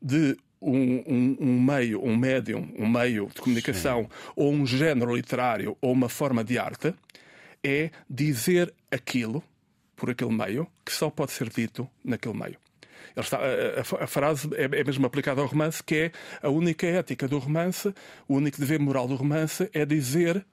de 0.00 0.36
um, 0.60 1.04
um, 1.06 1.36
um 1.40 1.60
meio, 1.60 2.02
um 2.02 2.16
médium, 2.16 2.68
um 2.76 2.88
meio 2.88 3.28
de 3.32 3.40
comunicação, 3.40 4.02
Sim. 4.02 4.32
ou 4.34 4.52
um 4.52 4.66
género 4.66 5.14
literário, 5.14 5.76
ou 5.80 5.92
uma 5.92 6.08
forma 6.08 6.42
de 6.42 6.58
arte, 6.58 6.94
é 7.62 7.90
dizer 8.08 8.72
aquilo, 8.90 9.42
por 9.94 10.10
aquele 10.10 10.32
meio, 10.32 10.66
que 10.84 10.92
só 10.92 11.10
pode 11.10 11.32
ser 11.32 11.48
dito 11.48 11.88
naquele 12.04 12.36
meio. 12.36 12.56
Está, 13.16 13.38
a, 13.38 14.00
a, 14.00 14.04
a, 14.04 14.06
frase 14.06 14.48
é, 14.54 14.64
é 14.64 14.84
mesmo 14.84 15.04
aplicada 15.06 15.40
ao 15.40 15.46
romance, 15.46 15.82
que 15.82 15.94
é 15.94 16.12
a 16.40 16.48
única 16.48 16.86
ética 16.86 17.26
do 17.26 17.38
romance, 17.38 17.92
o 18.28 18.36
único 18.36 18.58
dever 18.58 18.78
moral 18.78 19.08
do 19.08 19.16
romance 19.16 19.68
é 19.72 19.84
dizer 19.84 20.44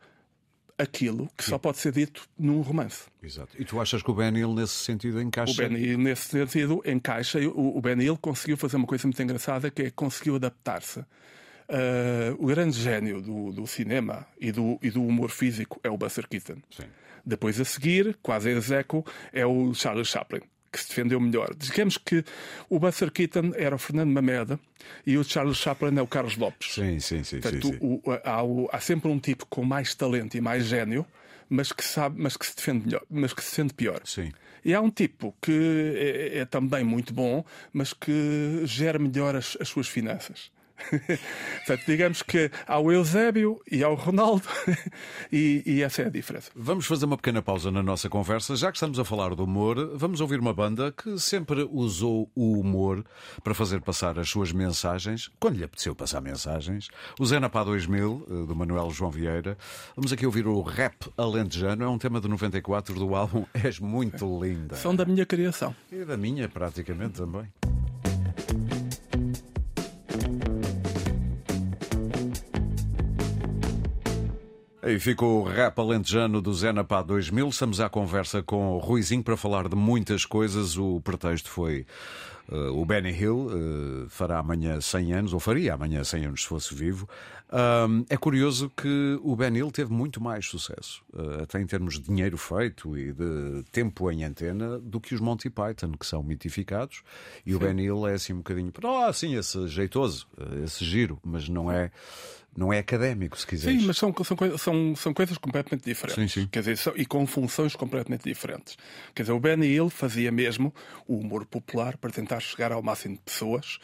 aquilo 0.78 1.30
que 1.38 1.44
Sim. 1.44 1.52
só 1.52 1.58
pode 1.58 1.78
ser 1.78 1.92
dito 1.92 2.28
num 2.38 2.62
romance. 2.62 3.04
Exato. 3.24 3.56
E 3.60 3.66
tu 3.66 3.80
achas 3.80 4.04
que 4.04 4.12
o 4.12 4.14
Ben 4.14 4.36
Hill 4.36 4.54
nesse 4.54 4.74
sentido 4.74 5.22
encaixa? 5.22 5.52
O 5.52 5.56
Ben 5.56 5.78
Hill 5.78 5.98
nesse 5.98 6.30
sentido 6.30 6.82
encaixa. 6.86 7.40
O, 7.40 7.78
o 7.78 7.82
Ben 7.82 8.02
Hill 8.02 8.18
conseguiu 8.18 8.58
fazer 8.58 8.78
uma 8.78 8.88
coisa 8.88 9.08
muito 9.08 9.22
engraçada 9.22 9.72
que 9.72 9.84
é 9.84 9.92
conseguiu 9.92 10.36
adaptar-se. 10.36 11.00
Uh, 11.00 12.36
o 12.38 12.48
grande 12.48 12.80
gênio 12.80 13.22
do, 13.22 13.52
do 13.52 13.66
cinema 13.66 14.28
e 14.40 14.52
do, 14.52 14.78
e 14.82 14.92
do, 14.92 15.04
humor 15.04 15.32
físico 15.32 15.80
é 15.84 15.90
o 15.90 15.98
Buster 15.98 16.28
Keaton. 16.28 16.58
Sim. 16.70 16.84
Depois 17.26 17.60
a 17.60 17.66
seguir, 17.66 18.18
quase 18.22 18.50
a 18.50 18.52
execo, 18.52 19.04
é 19.34 19.46
o 19.46 19.74
Charles 19.74 20.08
Chaplin 20.08 20.42
que 20.76 20.84
se 20.84 20.90
defendeu 20.90 21.20
melhor. 21.20 21.56
Digamos 21.56 21.98
que 21.98 22.24
o 22.70 22.78
Buster 22.78 23.12
Keaton 23.12 23.54
era 23.56 23.76
o 23.76 23.80
Fernando 23.80 24.12
Mameda 24.12 24.60
e 25.06 25.18
o 25.18 25.24
Charles 25.24 25.58
Chaplin 25.58 25.98
é 25.98 26.02
o 26.02 26.08
Carlos 26.08 26.36
Lopes. 26.38 26.74
Sim, 26.74 27.00
sim, 27.00 27.24
sim. 27.24 27.40
Portanto, 27.40 27.68
sim, 27.68 27.74
sim. 27.74 27.80
O, 27.82 28.02
há, 28.24 28.44
o, 28.44 28.70
há, 28.72 28.80
sempre 28.80 29.10
um 29.10 29.20
tipo 29.20 29.46
com 29.46 29.64
mais 29.64 29.96
talento 29.96 30.36
e 30.36 30.42
mais 30.42 30.66
gênio, 30.66 31.06
mas 31.50 31.72
que 31.72 31.84
sabe, 31.84 32.22
mas 32.22 32.36
que 32.36 32.46
se 32.46 32.56
defende 32.56 32.86
melhor, 32.86 33.04
mas 33.10 33.34
que 33.34 33.44
se 33.44 33.52
sente 33.52 33.74
pior. 33.74 34.02
Sim. 34.04 34.32
E 34.64 34.74
há 34.74 34.82
um 34.82 34.90
tipo 34.90 35.34
que 35.42 36.34
é, 36.34 36.40
é 36.40 36.46
também 36.46 36.84
muito 36.84 37.14
bom, 37.14 37.46
mas 37.72 37.94
que 37.94 38.62
gera 38.66 39.00
melhor 39.00 39.36
as, 39.36 39.56
as 39.62 39.70
suas 39.70 39.88
finanças 39.88 40.52
Portanto, 41.66 41.84
digamos 41.88 42.22
que 42.22 42.52
há 42.68 42.80
o 42.80 42.92
Eusébio 42.92 43.62
e 43.72 43.84
há 43.84 43.90
o 43.90 43.96
Ronaldo, 43.96 44.44
e, 45.32 45.64
e, 45.66 45.82
essa 45.82 46.04
é 46.04 46.06
a 46.06 46.10
diferença. 46.10 46.52
Vamos 46.56 46.86
fazer 46.86 47.06
uma 47.06 47.18
pequena 47.18 47.42
pausa 47.42 47.72
na 47.72 47.82
nossa 47.82 48.10
conversa. 48.10 48.56
Já 48.56 48.72
que 48.72 48.78
estamos 48.78 49.00
a 49.00 49.06
falar 49.06 49.34
do 49.36 49.44
humor, 49.44 49.96
vamos 49.96 50.22
ouvir 50.22 50.40
uma 50.40 50.54
banda 50.54 50.92
que 50.92 51.18
sempre 51.18 51.68
usou 51.72 52.30
o 52.36 52.60
humor 52.60 53.04
para 53.44 53.54
fazer 53.54 53.82
passar 53.82 54.20
as 54.20 54.30
suas 54.30 54.52
mensagens, 54.52 55.30
quando 55.40 55.58
lhe 55.58 55.64
apeteceu 55.64 55.96
passar 55.96 56.22
mensagens. 56.22 56.90
O 57.20 57.26
Zenapá 57.26 57.64
2000, 57.64 58.28
eh, 58.28 58.48
do 58.48 58.56
Manuel 58.56 58.92
João 58.92 59.12
Vieira. 59.12 59.58
Vamos 59.96 60.12
aqui 60.12 60.26
ouvir 60.26 60.48
o 60.48 60.62
Rap 60.62 61.08
Alentejano, 61.18 61.84
é 61.84 61.88
um 61.88 61.98
tema 61.98 62.20
de 62.20 62.28
94 62.28 62.96
do 62.96 63.16
álbum 63.16 63.46
És 63.54 63.80
Muito 63.80 64.26
Linda. 64.44 64.76
São 64.76 64.96
da 64.96 65.06
minha 65.06 65.26
criação. 65.26 65.76
E 65.92 66.04
da 66.04 66.18
minha, 66.18 66.48
praticamente 66.50 67.14
também. 67.14 67.48
Aí 74.86 75.00
ficou 75.00 75.42
o 75.42 75.44
rap 75.44 75.80
alentejano 75.80 76.40
do 76.40 76.54
Zena 76.54 76.84
Pá 76.84 77.02
2000. 77.02 77.50
Estamos 77.50 77.82
à 77.82 77.90
conversa 77.90 78.44
com 78.44 78.76
o 78.76 78.78
Ruizinho 78.78 79.24
para 79.24 79.36
falar 79.36 79.68
de 79.68 79.76
muitas 79.76 80.26
coisas. 80.26 80.78
O 80.78 81.02
pretexto 81.02 81.50
foi 81.50 81.88
uh, 82.52 82.80
o 82.80 82.86
Benny 82.86 83.10
Hill, 83.10 83.48
uh, 83.48 84.10
fará 84.12 84.38
amanhã 84.38 84.80
100 84.80 85.14
anos, 85.14 85.34
ou 85.34 85.40
faria 85.40 85.74
amanhã 85.74 86.04
100 86.04 86.26
anos 86.28 86.44
se 86.44 86.48
fosse 86.48 86.76
vivo. 86.76 87.10
Um, 87.52 88.06
é 88.10 88.18
curioso 88.18 88.72
que 88.76 89.20
o 89.22 89.36
Ben 89.36 89.56
Hill 89.56 89.72
teve 89.72 89.92
muito 89.92 90.22
mais 90.22 90.46
sucesso, 90.48 91.04
uh, 91.14 91.44
até 91.44 91.62
em 91.62 91.66
termos 91.66 92.00
de 92.00 92.02
dinheiro 92.02 92.38
feito 92.38 92.98
e 92.98 93.14
de 93.14 93.64
tempo 93.72 94.12
em 94.12 94.24
antena, 94.24 94.80
do 94.80 95.00
que 95.00 95.14
os 95.14 95.22
Monty 95.22 95.50
Python, 95.50 95.92
que 95.92 96.06
são 96.06 96.24
mitificados. 96.24 97.04
E 97.46 97.52
sim. 97.52 97.56
o 97.56 97.60
Ben 97.60 97.80
Hill 97.80 98.08
é 98.08 98.14
assim 98.14 98.34
um 98.34 98.38
bocadinho, 98.38 98.72
ah, 98.84 99.14
sim, 99.14 99.36
esse 99.38 99.68
jeitoso, 99.68 100.28
esse 100.64 100.84
giro, 100.84 101.20
mas 101.24 101.48
não 101.48 101.72
é 101.72 101.92
não 102.56 102.72
é 102.72 102.80
académico, 102.80 103.38
se 103.38 103.46
quiseres. 103.46 103.82
Sim, 103.82 103.88
mas 103.88 103.98
são, 103.98 104.14
são, 104.24 104.58
são, 104.58 104.96
são 104.96 105.14
coisas 105.14 105.38
completamente 105.38 105.84
diferentes. 105.84 106.32
Sim, 106.32 106.42
sim. 106.42 106.48
Quer 106.48 106.60
dizer, 106.60 106.78
são, 106.78 106.94
e 106.96 107.06
com 107.06 107.28
funções 107.28 107.76
completamente 107.76 108.24
diferentes. 108.24 108.78
Quer 109.14 109.24
dizer, 109.24 109.34
o 109.34 109.40
Benny 109.40 109.68
Hill 109.68 109.90
fazia 109.90 110.32
mesmo 110.32 110.74
o 111.06 111.18
humor 111.18 111.46
popular 111.46 111.98
para 111.98 112.12
tentar 112.12 112.40
chegar 112.40 112.72
ao 112.72 112.82
máximo 112.82 113.16
de 113.16 113.22
pessoas 113.22 113.76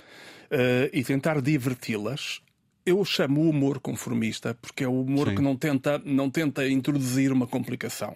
uh, 0.52 0.90
e 0.94 1.04
tentar 1.04 1.42
diverti-las. 1.42 2.42
Eu 2.86 3.04
chamo 3.06 3.42
o 3.42 3.50
humor 3.50 3.80
conformista 3.80 4.58
porque 4.60 4.84
é 4.84 4.88
o 4.88 5.02
humor 5.02 5.30
sim. 5.30 5.36
que 5.36 5.42
não 5.42 5.56
tenta, 5.56 6.02
não 6.04 6.30
tenta 6.30 6.68
introduzir 6.68 7.32
uma 7.32 7.48
complicação. 7.48 8.16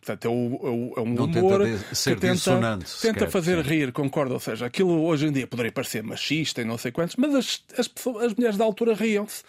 Portanto, 0.00 0.24
é, 0.24 0.28
o, 0.28 0.92
é, 0.96 1.00
é 1.00 1.02
um 1.02 1.14
não 1.14 1.24
humor 1.24 1.64
tenta 1.64 1.94
ser 1.94 2.14
que 2.14 2.20
tenta, 2.20 2.78
tenta 3.00 3.30
fazer 3.30 3.64
sim. 3.64 3.68
rir, 3.68 3.92
concordo. 3.92 4.34
Ou 4.34 4.40
seja, 4.40 4.66
aquilo 4.66 5.04
hoje 5.04 5.26
em 5.26 5.32
dia 5.32 5.46
poderia 5.46 5.72
parecer 5.72 6.02
machista 6.02 6.62
e 6.62 6.64
não 6.64 6.78
sei 6.78 6.92
quantos, 6.92 7.16
mas 7.16 7.34
as, 7.34 7.64
as, 7.78 7.88
pessoas, 7.88 8.26
as 8.26 8.34
mulheres 8.34 8.56
da 8.56 8.64
altura 8.64 8.94
riam-se 8.94 9.42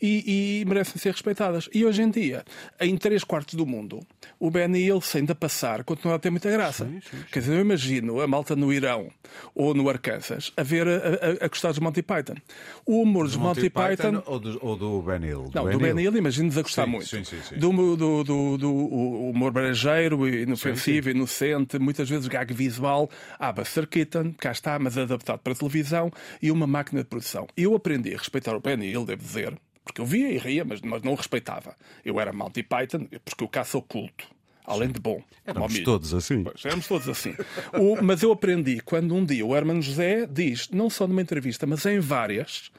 e, 0.00 0.60
e, 0.60 0.64
merecem 0.66 0.96
ser 0.96 1.12
respeitadas. 1.12 1.68
E 1.72 1.84
hoje 1.84 2.02
em 2.02 2.10
dia, 2.10 2.44
em 2.80 2.96
três 2.96 3.24
quartos 3.24 3.54
do 3.54 3.66
mundo, 3.66 4.00
o 4.38 4.50
Benny 4.50 4.80
Hill, 4.80 5.00
sem 5.00 5.20
ainda 5.20 5.34
passar, 5.34 5.82
continua 5.84 6.16
a 6.16 6.18
ter 6.18 6.30
muita 6.30 6.50
graça. 6.50 6.84
Sim, 6.84 7.00
sim. 7.00 7.24
Quer 7.32 7.38
dizer, 7.40 7.54
eu 7.54 7.60
imagino 7.60 8.20
a 8.20 8.26
malta 8.26 8.54
no 8.54 8.72
Irão 8.72 9.10
ou 9.54 9.74
no 9.74 9.88
Arkansas 9.88 10.52
a 10.56 10.62
ver 10.62 10.86
a, 10.86 10.90
a, 10.90 11.44
a 11.44 11.48
gostar 11.48 11.70
dos 11.70 11.78
Monty 11.78 12.02
Python. 12.02 12.36
O 12.84 13.02
humor 13.02 13.24
dos 13.24 13.36
Monty, 13.36 13.60
Monty 13.60 13.70
Python. 13.70 14.12
Python 14.12 14.22
ou, 14.26 14.38
do, 14.38 14.58
ou 14.60 14.76
do 14.76 15.02
Ben 15.02 15.24
Hill? 15.24 15.50
Não, 15.54 15.70
do 15.70 15.78
Ben 15.78 15.98
Hill, 15.98 16.16
imagino-nos 16.16 16.58
a 16.58 16.62
gostar 16.62 16.86
muito. 16.86 17.10
Do, 17.56 17.96
do, 17.96 18.24
do, 18.24 18.58
do 18.58 18.74
humor 18.74 19.52
brejeiro, 19.52 19.93
inofensivo, 20.02 21.10
inocente, 21.10 21.78
muitas 21.78 22.08
vezes 22.08 22.26
gag 22.28 22.52
visual. 22.52 23.10
Há 23.38 23.52
Buster 23.52 23.86
Keaton, 23.86 24.34
cá 24.38 24.52
está, 24.52 24.78
mas 24.78 24.96
adaptado 24.96 25.40
para 25.40 25.54
televisão 25.54 26.10
e 26.42 26.50
uma 26.50 26.66
máquina 26.66 27.02
de 27.02 27.08
produção. 27.08 27.46
Eu 27.56 27.74
aprendi 27.74 28.14
a 28.14 28.18
respeitar 28.18 28.56
o 28.56 28.60
Ben 28.60 28.82
Hill, 28.82 29.04
devo 29.04 29.22
dizer, 29.22 29.58
porque 29.84 30.00
eu 30.00 30.06
via 30.06 30.30
e 30.30 30.38
ria, 30.38 30.64
mas, 30.64 30.80
mas 30.80 31.02
não 31.02 31.14
respeitava. 31.14 31.76
Eu 32.04 32.18
era 32.18 32.32
Monty 32.32 32.62
Python 32.62 33.06
porque 33.24 33.44
eu 33.44 33.48
caço 33.48 33.78
oculto. 33.78 34.26
Além 34.66 34.90
de 34.90 34.98
bom. 34.98 35.22
Éramos 35.44 35.78
todos 35.80 36.14
assim. 36.14 36.42
Pois, 36.42 36.64
éramos 36.64 36.88
todos 36.88 37.06
assim. 37.08 37.34
o, 37.78 38.02
mas 38.02 38.22
eu 38.22 38.32
aprendi 38.32 38.80
quando 38.80 39.14
um 39.14 39.22
dia 39.22 39.44
o 39.44 39.54
Hermano 39.54 39.82
José 39.82 40.26
diz, 40.26 40.70
não 40.70 40.88
só 40.88 41.06
numa 41.06 41.20
entrevista, 41.20 41.66
mas 41.66 41.84
em 41.84 42.00
várias, 42.00 42.72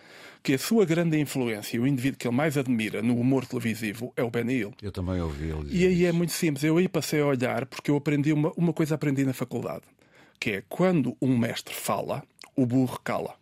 que 0.46 0.54
a 0.54 0.60
sua 0.60 0.86
grande 0.86 1.20
influência, 1.20 1.82
o 1.82 1.88
indivíduo 1.88 2.20
que 2.20 2.28
ele 2.28 2.36
mais 2.36 2.56
admira 2.56 3.02
no 3.02 3.20
humor 3.20 3.48
televisivo 3.48 4.14
é 4.16 4.24
o 4.24 4.30
Ben 4.30 4.48
Hill. 4.48 4.76
Eu 4.80 4.92
também 4.92 5.20
ouvi 5.20 5.50
ele 5.50 5.64
dizer 5.64 5.76
E 5.76 5.88
aí 5.88 5.94
isso. 6.02 6.06
é 6.06 6.12
muito 6.12 6.34
simples. 6.34 6.64
Eu 6.64 6.78
aí 6.78 6.88
passei 6.88 7.20
a 7.20 7.26
olhar 7.26 7.66
porque 7.66 7.90
eu 7.90 7.98
aprendi 7.98 8.32
uma, 8.32 8.54
uma 8.56 8.72
coisa 8.72 8.94
aprendi 8.94 9.26
na 9.26 9.34
faculdade, 9.34 9.86
que 10.40 10.52
é 10.52 10.64
quando 10.70 11.18
um 11.20 11.36
mestre 11.36 11.74
fala, 11.74 12.24
o 12.56 12.64
burro 12.64 13.00
cala 13.04 13.34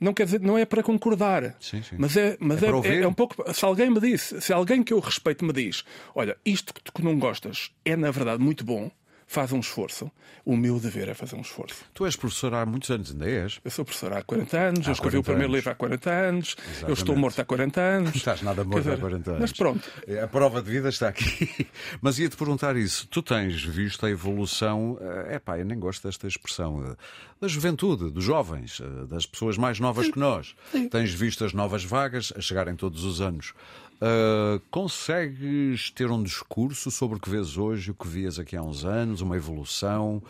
não 0.00 0.14
quer 0.14 0.24
dizer, 0.24 0.40
não 0.40 0.56
é 0.56 0.64
para 0.64 0.82
concordar, 0.82 1.54
sim, 1.60 1.82
sim. 1.82 1.96
mas 1.98 2.16
é, 2.16 2.34
mas 2.40 2.62
é, 2.62 2.68
é, 2.68 3.02
é, 3.02 3.06
um 3.06 3.12
pouco. 3.12 3.52
Se 3.52 3.62
alguém 3.66 3.90
me 3.90 4.00
disse, 4.00 4.40
se 4.40 4.50
alguém 4.50 4.82
que 4.82 4.94
eu 4.94 4.98
respeito 4.98 5.44
me 5.44 5.52
diz, 5.52 5.84
olha, 6.14 6.38
isto 6.42 6.72
que 6.72 6.82
tu 6.82 6.92
não 7.04 7.18
gostas 7.18 7.70
é 7.84 7.94
na 7.96 8.10
verdade 8.10 8.42
muito 8.42 8.64
bom, 8.64 8.90
faz 9.30 9.52
um 9.52 9.60
esforço. 9.60 10.10
O 10.44 10.56
meu 10.56 10.80
dever 10.80 11.08
é 11.08 11.14
fazer 11.14 11.36
um 11.36 11.40
esforço. 11.40 11.84
Tu 11.94 12.04
és 12.04 12.16
professor 12.16 12.52
há 12.52 12.66
muitos 12.66 12.90
anos, 12.90 13.12
ainda 13.12 13.26
és? 13.30 13.60
Eu 13.64 13.70
sou 13.70 13.84
professor 13.84 14.12
há 14.12 14.22
40 14.24 14.58
anos, 14.58 14.86
há 14.88 14.90
eu 14.90 14.92
escrevi 14.92 15.18
o 15.18 15.22
primeiro 15.22 15.52
livro 15.52 15.70
há 15.70 15.74
40 15.74 16.10
anos, 16.10 16.56
Exatamente. 16.58 16.88
eu 16.88 16.94
estou 16.94 17.16
morto 17.16 17.40
há 17.40 17.44
40 17.44 17.78
anos. 17.80 18.10
Não 18.10 18.16
estás 18.16 18.42
nada 18.42 18.64
morto 18.64 18.82
dizer, 18.82 18.94
há 18.94 18.98
40 18.98 19.30
anos. 19.30 19.40
Mas 19.40 19.52
pronto. 19.52 19.88
A 20.20 20.26
prova 20.26 20.60
de 20.60 20.68
vida 20.68 20.88
está 20.88 21.08
aqui. 21.08 21.68
Mas 22.02 22.18
ia-te 22.18 22.36
perguntar 22.36 22.74
isso. 22.76 23.06
Tu 23.06 23.22
tens 23.22 23.62
visto 23.62 24.04
a 24.04 24.10
evolução, 24.10 24.98
é 25.28 25.38
pá, 25.38 25.56
eu 25.58 25.64
nem 25.64 25.78
gosto 25.78 26.08
desta 26.08 26.26
expressão, 26.26 26.84
eh, 26.84 26.96
da 27.40 27.46
juventude, 27.46 28.10
dos 28.10 28.24
jovens, 28.24 28.80
eh, 28.80 29.06
das 29.06 29.26
pessoas 29.26 29.56
mais 29.56 29.78
novas 29.78 30.06
Sim. 30.06 30.12
que 30.12 30.18
nós. 30.18 30.56
Sim. 30.72 30.88
Tens 30.88 31.12
visto 31.14 31.44
as 31.44 31.52
novas 31.52 31.84
vagas 31.84 32.32
a 32.36 32.40
chegarem 32.40 32.74
todos 32.74 33.04
os 33.04 33.20
anos. 33.20 33.52
Uh, 34.00 34.58
consegues 34.70 35.90
ter 35.90 36.10
um 36.10 36.22
discurso 36.22 36.90
sobre 36.90 37.18
o 37.18 37.20
que 37.20 37.28
vês 37.28 37.58
hoje, 37.58 37.90
o 37.90 37.94
que 37.94 38.08
vias 38.08 38.38
aqui 38.38 38.56
há 38.56 38.62
uns 38.62 38.82
anos, 38.82 39.20
uma 39.20 39.36
evolução? 39.36 40.22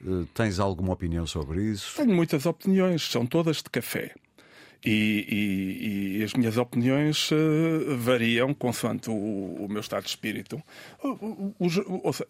Uh, 0.00 0.26
tens 0.26 0.60
alguma 0.60 0.92
opinião 0.92 1.26
sobre 1.26 1.60
isso? 1.64 1.96
Tenho 1.96 2.14
muitas 2.14 2.46
opiniões, 2.46 3.02
são 3.02 3.26
todas 3.26 3.56
de 3.56 3.64
café. 3.64 4.14
E, 4.86 5.26
e, 5.28 6.18
e, 6.20 6.22
as 6.22 6.32
minhas 6.34 6.56
opiniões 6.56 7.32
uh, 7.32 7.96
variam 7.98 8.54
consoante 8.54 9.10
o, 9.10 9.14
o, 9.14 9.66
meu 9.68 9.80
estado 9.80 10.04
de 10.04 10.10
espírito. 10.10 10.62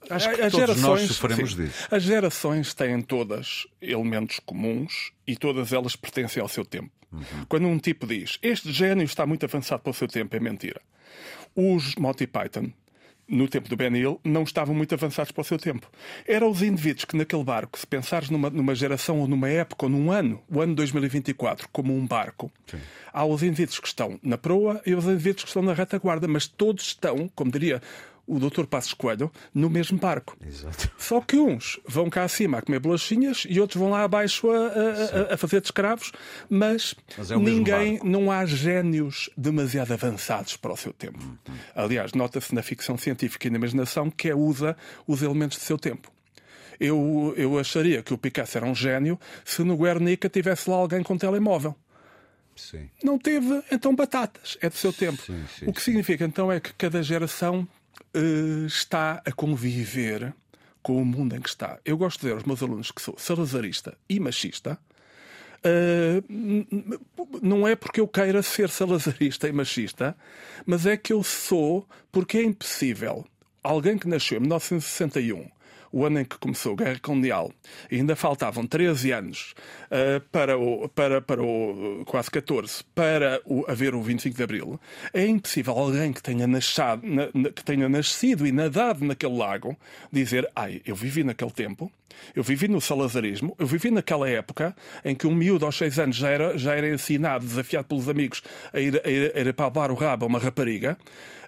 Acho 0.09 0.35
que 0.35 0.41
as 0.41 0.53
todos 0.53 0.81
nós 0.81 1.03
sofremos 1.03 1.53
sim, 1.53 1.65
disso. 1.65 1.87
As 1.91 2.03
gerações 2.03 2.73
têm 2.73 3.03
todas 3.03 3.67
elementos 3.79 4.41
comuns 4.41 5.13
e 5.27 5.37
todas 5.37 5.75
elas 5.75 5.97
pertencem 5.97 6.41
ao 6.41 6.49
seu 6.49 6.65
tempo. 6.65 6.91
Uhum. 7.13 7.23
Quando 7.47 7.67
um 7.67 7.79
tipo 7.79 8.07
diz 8.07 8.39
este 8.43 8.73
gênio 8.73 9.05
está 9.05 9.27
muito 9.27 9.45
avançado 9.45 9.83
para 9.83 9.91
o 9.91 9.95
seu 9.95 10.09
tempo, 10.09 10.35
é 10.35 10.41
mentira. 10.41 10.81
Os 11.55 11.95
Monty 11.97 12.27
Python, 12.27 12.73
no 13.29 13.49
tempo 13.49 13.69
do 13.69 13.77
Ben 13.77 13.95
Hill, 13.97 14.21
não 14.25 14.43
estavam 14.43 14.75
muito 14.75 14.95
avançados 14.95 15.33
para 15.33 15.41
o 15.41 15.45
seu 15.45 15.59
tempo. 15.59 15.91
Eram 16.27 16.51
os 16.51 16.63
indivíduos 16.63 17.05
que 17.05 17.17
naquele 17.17 17.43
barco, 17.43 17.79
se 17.79 17.87
pensares 17.87 18.31
numa, 18.31 18.51
numa 18.51 18.75
geração 18.75 19.19
ou 19.19 19.27
numa 19.27 19.49
época 19.49 19.87
ou 19.87 19.91
num 19.91 20.11
ano, 20.11 20.43
o 20.49 20.61
ano 20.61 20.75
2024, 20.75 21.69
como 21.73 21.97
um 21.97 22.07
barco, 22.07 22.51
Sim. 22.67 22.79
há 23.13 23.25
os 23.25 23.43
indivíduos 23.43 23.81
que 23.81 23.89
estão 23.89 24.19
na 24.23 24.39
proa 24.39 24.81
e 24.87 24.95
os 24.95 25.05
indivíduos 25.05 25.43
que 25.43 25.49
estão 25.49 25.63
na 25.63 25.73
retaguarda, 25.73 26.29
mas 26.29 26.47
todos 26.47 26.85
estão, 26.85 27.29
como 27.35 27.51
diria 27.51 27.83
o 28.27 28.39
Dr. 28.39 28.65
Passos 28.65 28.93
Coelho 28.93 29.31
no 29.55 29.71
mesmo 29.71 29.99
barco. 29.99 30.37
Exato. 30.45 30.91
Só 30.99 31.21
que 31.21 31.39
uns 31.39 31.79
vão 31.87 32.11
cá 32.11 32.25
acima 32.25 32.59
a 32.59 32.63
comer 32.63 32.81
bolachinhas 32.81 33.47
e 33.49 33.61
outros 33.61 33.81
vão 33.81 33.91
lá 33.91 34.03
abaixo 34.03 34.51
a, 34.51 35.31
a, 35.31 35.35
a 35.35 35.37
fazer 35.37 35.61
de 35.61 35.69
escravos, 35.69 36.13
mas, 36.49 36.95
mas 37.17 37.31
é 37.31 37.37
ninguém, 37.37 38.01
não 38.03 38.31
há 38.31 38.45
génios 38.45 39.31
demasiado 39.37 39.93
avançados 39.93 40.57
para 40.57 40.73
o 40.73 40.77
seu 40.77 40.93
tempo. 40.93 41.19
Uhum. 41.23 41.55
Aliás, 41.75 42.13
nota-se 42.13 42.55
na 42.55 42.63
ficção 42.63 42.99
científica 42.99 43.47
e 43.47 43.51
na 43.51 43.57
imaginação 43.57 44.11
que 44.11 44.29
é 44.29 44.35
usa 44.35 44.77
os 45.07 45.23
elementos 45.23 45.59
do 45.59 45.65
seu 45.65 45.79
tempo. 45.79 46.11
Eu, 46.79 47.33
eu 47.37 47.59
acharia 47.59 48.03
que 48.03 48.13
o 48.13 48.19
Picasso 48.19 48.59
era 48.59 48.67
um 48.67 48.75
gênio 48.75 49.19
se 49.45 49.63
no 49.63 49.77
Guernica 49.77 50.29
tivesse 50.29 50.69
lá 50.69 50.77
alguém 50.77 51.03
com 51.03 51.17
telemóvel. 51.17 51.75
Sim. 52.55 52.89
Não 53.05 53.19
teve, 53.19 53.63
então 53.71 53.95
batatas, 53.95 54.57
é 54.63 54.69
do 54.69 54.75
seu 54.75 54.93
tempo. 54.93 55.23
Sim, 55.23 55.45
sim, 55.59 55.67
o 55.67 55.73
que 55.73 55.83
significa 55.83 56.25
então 56.25 56.51
é 56.51 56.59
que 56.59 56.73
cada 56.73 57.03
geração 57.03 57.69
está 58.67 59.23
a 59.25 59.33
conviver 59.33 60.35
com 60.83 61.01
o 61.01 61.05
mundo 61.05 61.35
em 61.35 61.41
que 61.41 61.49
está. 61.49 61.79
Eu 61.85 61.97
gosto 61.97 62.21
de 62.21 62.27
dizer 62.27 62.35
aos 62.35 62.45
meus 62.45 62.63
alunos 62.63 62.91
que 62.91 63.03
sou 63.03 63.17
salazarista 63.19 63.97
e 64.09 64.21
machista. 64.21 64.79
Uh, 65.65 66.23
não 67.43 67.67
é 67.67 67.75
porque 67.75 68.01
eu 68.01 68.07
queira 68.07 68.41
ser 68.43 68.69
salazarista 68.69 69.49
e 69.49 69.53
machista, 69.53 70.17
mas 70.65 70.87
é 70.87 70.97
que 70.97 71.13
eu 71.13 71.25
sou 71.25 71.89
porque 72.13 72.39
é 72.39 72.45
impossível 72.45 73.27
alguém 73.67 73.99
que 73.99 74.07
nasceu 74.07 74.39
em 74.39 74.43
1961, 74.43 75.49
o 75.97 76.05
ano 76.05 76.21
em 76.21 76.25
que 76.27 76.37
começou 76.37 76.75
a 76.75 76.77
Guerra 76.77 76.99
Colonial, 77.01 77.51
e 77.91 77.97
ainda 77.97 78.15
faltavam 78.15 78.67
13 78.67 79.13
anos 79.13 79.55
uh, 79.87 80.21
para, 80.31 80.59
o, 80.59 80.91
para, 80.91 81.23
para 81.23 81.43
o, 81.43 82.05
quase 82.05 82.31
14, 82.31 82.85
para 82.95 83.41
o, 83.47 83.65
haver 83.67 83.95
o 83.95 84.03
25 84.03 84.37
de 84.37 84.43
Abril, 84.43 84.79
é 85.15 85.25
impossível 85.25 85.73
alguém 85.73 86.13
que 86.13 86.23
tenha, 86.23 86.47
nascido, 86.47 87.01
na, 87.03 87.29
na, 87.33 87.51
que 87.51 87.65
tenha 87.65 87.89
nascido 87.89 88.47
e 88.47 88.53
nadado 88.53 89.07
naquele 89.07 89.39
lago 89.39 89.75
dizer, 90.13 90.47
ai, 90.55 90.83
eu 90.85 90.95
vivi 90.95 91.25
naquele 91.25 91.51
tempo, 91.51 91.91
eu 92.35 92.43
vivi 92.43 92.69
no 92.69 92.79
salazarismo, 92.79 93.57
eu 93.59 93.67
vivi 93.67 93.91
naquela 93.91 94.29
época 94.29 94.77
em 95.03 95.15
que 95.15 95.27
um 95.27 95.35
miúdo 95.35 95.65
aos 95.65 95.79
seis 95.79 95.99
anos 95.99 96.17
já 96.17 96.29
era, 96.29 96.59
já 96.59 96.75
era 96.75 96.91
ensinado, 96.91 97.47
desafiado 97.47 97.89
pelos 97.89 98.07
amigos, 98.07 98.43
a 98.71 98.79
ir, 98.79 99.01
a 99.03 99.09
ir, 99.09 99.33
a 99.35 99.41
ir 99.41 99.55
palpar 99.55 99.91
o 99.91 99.95
rabo 99.95 100.27
a 100.27 100.29
uma 100.29 100.39
rapariga. 100.39 100.99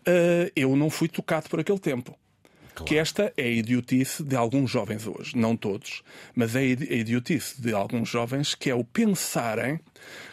Uh, 0.07 0.51
eu 0.57 0.75
não 0.75 0.89
fui 0.89 1.07
tocado 1.07 1.51
por 1.51 1.61
aquele 1.61 1.79
tempo. 1.79 2.17
Claro. 2.79 2.85
Que 2.85 2.97
esta 2.97 3.33
é 3.37 3.43
a 3.43 3.49
idiotice 3.49 4.23
de 4.23 4.37
alguns 4.37 4.71
jovens 4.71 5.07
hoje, 5.07 5.37
não 5.37 5.57
todos, 5.57 6.03
mas 6.35 6.55
é 6.55 6.61
a 6.61 6.63
idiotice 6.63 7.61
de 7.61 7.73
alguns 7.73 8.09
jovens 8.09 8.55
que 8.55 8.71
é 8.71 8.75
o 8.75 8.85
pensarem 8.85 9.81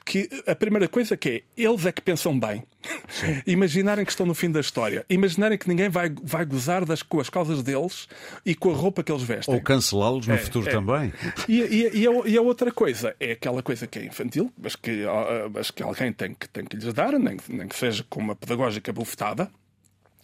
que 0.06 0.30
a 0.46 0.54
primeira 0.54 0.88
coisa 0.88 1.18
que 1.18 1.30
é 1.30 1.42
eles 1.58 1.86
é 1.88 1.92
que 1.92 2.02
pensam 2.02 2.40
bem. 2.40 2.64
Imaginarem 3.48 4.06
que 4.06 4.12
estão 4.12 4.28
no 4.28 4.36
fim 4.36 4.52
da 4.52 4.60
história. 4.60 5.04
Imaginarem 5.10 5.58
que 5.58 5.68
ninguém 5.68 5.90
vai, 5.90 6.14
vai 6.24 6.46
gozar 6.46 6.86
das, 6.86 7.02
com 7.02 7.20
as 7.20 7.30
causas 7.30 7.64
deles 7.64 8.08
e 8.46 8.54
com 8.54 8.72
a 8.72 8.76
roupa 8.76 9.04
que 9.04 9.12
eles 9.12 9.24
vestem. 9.24 9.56
Ou 9.56 9.62
cancelá-los 9.62 10.28
no 10.28 10.36
é, 10.36 10.38
futuro 10.38 10.70
é. 10.70 10.72
também. 10.72 11.12
E, 11.50 11.62
e, 11.62 12.02
e, 12.02 12.08
a, 12.08 12.12
e, 12.28 12.38
a, 12.38 12.42
outra 12.42 12.72
coisa 12.72 13.16
é 13.20 13.32
aquela 13.32 13.64
coisa 13.64 13.88
que 13.88 13.98
é 13.98 14.06
infantil, 14.06 14.54
mas 14.56 14.76
que, 14.76 15.04
mas 15.52 15.72
que 15.72 15.82
alguém 15.82 16.14
tem 16.14 16.36
que, 16.36 16.48
tem 16.48 16.64
que 16.64 16.78
lhes 16.78 16.94
dar, 16.94 17.14
nem, 17.14 17.38
nem 17.50 17.68
que 17.68 17.76
seja 17.76 18.06
com 18.08 18.20
uma 18.20 18.36
pedagógica 18.36 18.94
bufetada. 18.94 19.50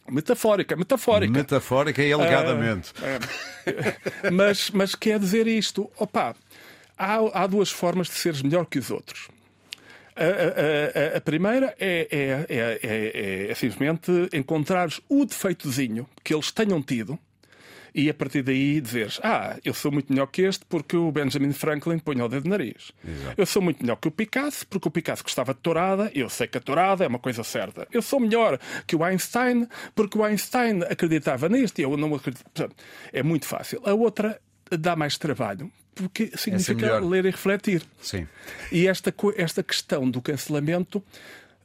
Metafórica, 0.10 0.76
metafórica. 0.76 1.32
Metafórica 1.32 2.04
e 2.04 2.12
alegadamente. 2.12 2.92
Uh, 2.92 4.32
mas, 4.34 4.70
mas 4.72 4.96
quer 4.96 5.20
dizer 5.20 5.48
isto: 5.48 5.90
opa, 5.98 6.36
há, 6.98 7.44
há 7.44 7.48
duas 7.48 7.72
formas 7.72 8.08
de 8.08 8.14
seres 8.14 8.42
melhor 8.42 8.66
que 8.66 8.80
os 8.80 8.92
outros. 8.92 9.30
A, 10.16 10.24
a, 10.24 11.16
a, 11.16 11.18
a 11.18 11.22
primeira 11.22 11.74
é, 11.80 12.08
é, 12.12 12.46
é, 12.50 13.50
é, 13.50 13.56
simplesmente 13.56 14.12
encontrares 14.34 15.00
o 15.08 15.26
defeitozinho 15.26 16.08
que 16.24 16.34
eles 16.34 16.52
tenham 16.52 16.82
tido 16.82 17.18
e 17.94 18.10
a 18.10 18.14
partir 18.14 18.42
daí 18.42 18.80
dizeres: 18.82 19.20
Ah, 19.24 19.58
eu 19.64 19.74
sou 19.74 19.92
muito 19.92 20.12
melhor 20.12 20.28
que 20.28 20.42
este 20.44 20.66
porque 20.66 20.96
o 20.96 21.12
Benjamin 21.12 21.54
Franklin 21.54 22.00
põe 22.00 22.22
o 22.22 22.28
dedo 22.28 22.46
no 22.46 22.52
nariz. 22.52 22.92
Exato. 23.08 23.36
Eu 23.38 23.46
sou 23.46 23.62
muito 23.62 23.82
melhor 23.82 23.98
que 23.98 24.08
o 24.08 24.12
Picasso 24.12 24.66
porque 24.68 24.88
o 24.88 24.92
Picasso 24.92 25.24
gostava 25.24 25.54
de 25.54 25.60
tourada, 25.60 26.12
eu 26.14 26.30
sei 26.30 26.48
que 26.48 26.58
a 26.58 26.62
tourada 26.62 27.04
é 27.04 27.08
uma 27.08 27.20
coisa 27.20 27.44
certa. 27.44 27.88
Eu 27.92 28.02
sou 28.02 28.20
melhor 28.20 28.60
que 28.88 28.96
o 28.96 29.04
Einstein 29.04 29.68
porque 29.96 30.18
o 30.18 30.24
Einstein 30.24 30.84
acreditava 30.84 31.50
nisto 31.50 31.80
e 31.80 31.84
eu 31.84 31.96
não 31.98 32.14
acredito. 32.16 32.72
É 33.12 33.22
muito 33.24 33.46
fácil. 33.46 33.82
A 33.86 33.94
outra 33.94 34.40
dá 34.70 34.96
mais 34.96 35.18
trabalho 35.18 35.72
porque 35.94 36.32
significa 36.36 37.00
ler 37.00 37.26
e 37.26 37.32
refletir. 37.32 37.84
Sim. 38.02 38.28
E 38.72 38.88
esta, 38.88 39.14
esta 39.36 39.62
questão 39.62 40.10
do 40.10 40.22
cancelamento 40.22 41.04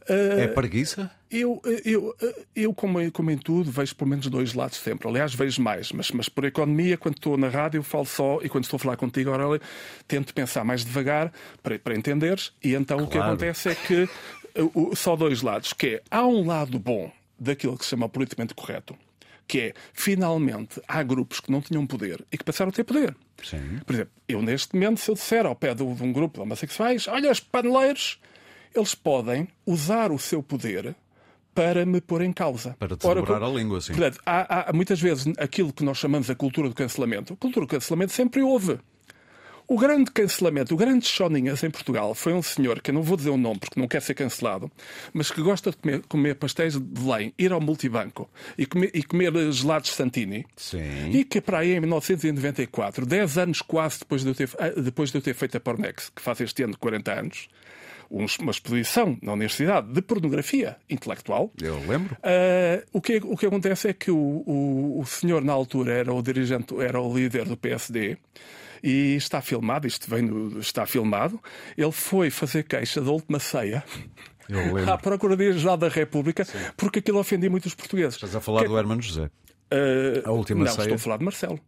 é 0.08 0.46
preguiça? 0.48 1.10
Eu, 1.30 1.60
eu, 1.84 2.14
eu 2.54 2.72
como, 2.72 3.10
como 3.10 3.30
em 3.30 3.38
tudo, 3.38 3.70
vejo 3.70 3.94
pelo 3.96 4.10
menos 4.10 4.26
dois 4.28 4.54
lados 4.54 4.78
sempre. 4.78 5.08
Aliás, 5.08 5.34
vejo 5.34 5.60
mais, 5.60 5.90
mas, 5.90 6.10
mas 6.12 6.28
por 6.28 6.44
economia, 6.44 6.96
quando 6.96 7.16
estou 7.16 7.36
na 7.36 7.48
rádio, 7.48 7.82
falo 7.82 8.06
só, 8.06 8.38
e 8.42 8.48
quando 8.48 8.64
estou 8.64 8.76
a 8.76 8.80
falar 8.80 8.96
contigo, 8.96 9.30
Aurélia, 9.30 9.60
tento 10.06 10.32
pensar 10.32 10.64
mais 10.64 10.84
devagar 10.84 11.32
para, 11.62 11.78
para 11.78 11.96
entenderes, 11.96 12.52
e 12.62 12.75
então 12.75 12.98
claro. 12.98 13.08
o 13.08 13.10
que 13.10 13.18
acontece 13.18 13.68
é 13.70 13.75
que 13.75 14.08
só 14.94 15.16
dois 15.16 15.42
lados, 15.42 15.72
que 15.72 15.86
é, 15.86 16.02
há 16.10 16.26
um 16.26 16.46
lado 16.46 16.78
bom 16.78 17.10
daquilo 17.38 17.76
que 17.76 17.84
se 17.84 17.90
chama 17.90 18.08
politicamente 18.08 18.54
correto, 18.54 18.96
que 19.46 19.60
é, 19.60 19.75
finalmente, 19.92 20.80
há 20.88 21.02
grupos 21.02 21.40
que 21.40 21.50
não 21.50 21.60
tinham 21.60 21.86
poder 21.86 22.25
e 22.32 22.38
que 22.38 22.44
passaram 22.44 22.70
a 22.70 22.72
ter 22.72 22.84
poder. 22.84 23.14
Sim. 23.42 23.80
Por 23.84 23.94
exemplo, 23.94 24.12
eu 24.28 24.42
neste 24.42 24.75
momento, 24.75 24.98
se 24.98 25.10
eu 25.10 25.14
disser 25.14 25.44
ao 25.44 25.54
pé 25.54 25.75
de 25.75 25.82
um 25.82 26.12
grupo 26.12 26.38
de 26.38 26.42
homossexuais, 26.42 27.06
olha, 27.06 27.30
os 27.30 27.40
paneleiros 27.40 28.18
eles 28.78 28.95
podem 28.95 29.49
usar 29.64 30.11
o 30.12 30.18
seu 30.18 30.42
poder 30.42 30.95
para 31.54 31.87
me 31.87 32.02
pôr 32.02 32.21
em 32.21 32.33
causa. 32.33 32.76
Para 32.78 32.97
Ora, 33.02 33.47
a 33.47 33.49
língua, 33.49 33.80
sim. 33.80 33.95
Portanto, 33.95 34.21
há, 34.26 34.71
há, 34.71 34.73
muitas 34.75 35.00
vezes 35.00 35.33
aquilo 35.38 35.73
que 35.73 35.83
nós 35.83 35.97
chamamos 35.97 36.28
a 36.28 36.35
cultura 36.35 36.68
do 36.68 36.75
cancelamento. 36.75 37.33
A 37.33 37.37
cultura 37.37 37.64
do 37.64 37.71
cancelamento 37.71 38.12
sempre 38.12 38.42
houve. 38.42 38.78
O 39.68 39.76
grande 39.76 40.12
cancelamento, 40.12 40.75
o 40.75 40.76
grande 40.76 41.06
choninhas 41.09 41.64
em 41.64 41.71
Portugal 41.71 42.14
foi 42.14 42.33
um 42.33 42.42
senhor, 42.42 42.80
que 42.80 42.90
eu 42.90 42.95
não 42.95 43.02
vou 43.02 43.16
dizer 43.16 43.30
o 43.30 43.37
nome 43.37 43.59
porque 43.59 43.80
não 43.80 43.88
quer 43.88 44.00
ser 44.00 44.14
cancelado, 44.14 44.71
mas 45.12 45.28
que 45.28 45.42
gosta 45.42 45.73
de 45.73 45.76
comer, 45.78 46.02
comer 46.06 46.35
pastéis 46.37 46.75
de 46.75 46.78
Belém, 46.78 47.35
ir 47.37 47.50
ao 47.50 47.61
multibanco 47.61 48.30
e 48.56 48.64
comer, 48.64 48.92
e 48.95 49.02
comer 49.02 49.33
gelados 49.50 49.90
Santini. 49.90 50.47
Sim. 50.56 51.11
E 51.11 51.25
que 51.25 51.40
para 51.40 51.59
aí 51.59 51.73
em 51.73 51.80
1994, 51.80 53.04
10 53.04 53.38
anos 53.38 53.61
quase 53.61 54.00
depois 54.00 54.23
de 54.23 54.28
eu 54.28 54.35
ter, 54.37 54.49
ah, 54.56 54.68
depois 54.80 55.11
de 55.11 55.18
eu 55.18 55.23
ter 55.23 55.35
feito 55.35 55.56
a 55.56 55.61
Pornex, 55.61 56.12
que 56.14 56.23
faz 56.23 56.40
este 56.40 56.62
ano 56.62 56.78
40 56.78 57.12
anos, 57.12 57.49
uma 58.10 58.50
exposição 58.50 59.18
na 59.22 59.32
universidade 59.32 59.92
de 59.92 60.02
pornografia 60.02 60.76
intelectual. 60.88 61.52
Eu 61.60 61.78
lembro. 61.86 62.16
Uh, 62.16 62.86
o, 62.92 63.00
que, 63.00 63.16
o 63.16 63.36
que 63.36 63.46
acontece 63.46 63.88
é 63.88 63.92
que 63.92 64.10
o, 64.10 64.16
o, 64.16 65.00
o 65.00 65.06
senhor, 65.06 65.42
na 65.42 65.52
altura, 65.52 65.92
era 65.92 66.12
o 66.12 66.22
dirigente, 66.22 66.75
era 66.80 67.00
o 67.00 67.12
líder 67.12 67.44
do 67.46 67.56
PSD 67.56 68.16
e 68.82 69.16
está 69.16 69.40
filmado, 69.40 69.86
isto 69.86 70.08
vem 70.08 70.23
no, 70.23 70.58
está 70.60 70.86
filmado. 70.86 71.40
Ele 71.76 71.92
foi 71.92 72.30
fazer 72.30 72.62
queixa 72.62 73.00
da 73.00 73.10
última 73.10 73.38
ceia. 73.38 73.84
à 74.88 74.97
Procuradoria-Geral 74.97 75.76
da 75.76 75.88
República, 75.88 76.45
Sim. 76.45 76.58
porque 76.76 77.00
aquilo 77.00 77.19
ofendia 77.19 77.50
muitos 77.50 77.75
portugueses. 77.75 78.14
Estás 78.14 78.36
a 78.36 78.40
falar 78.40 78.62
que... 78.62 78.69
do 78.69 78.78
Hermano 78.78 79.02
José? 79.02 79.25
Uh, 79.73 80.28
a 80.28 80.30
última 80.30 80.64
não, 80.64 80.73
ceia? 80.73 80.84
estou 80.84 80.95
a 80.95 80.99
falar 80.99 81.16
de 81.16 81.25
Marcelo. 81.25 81.60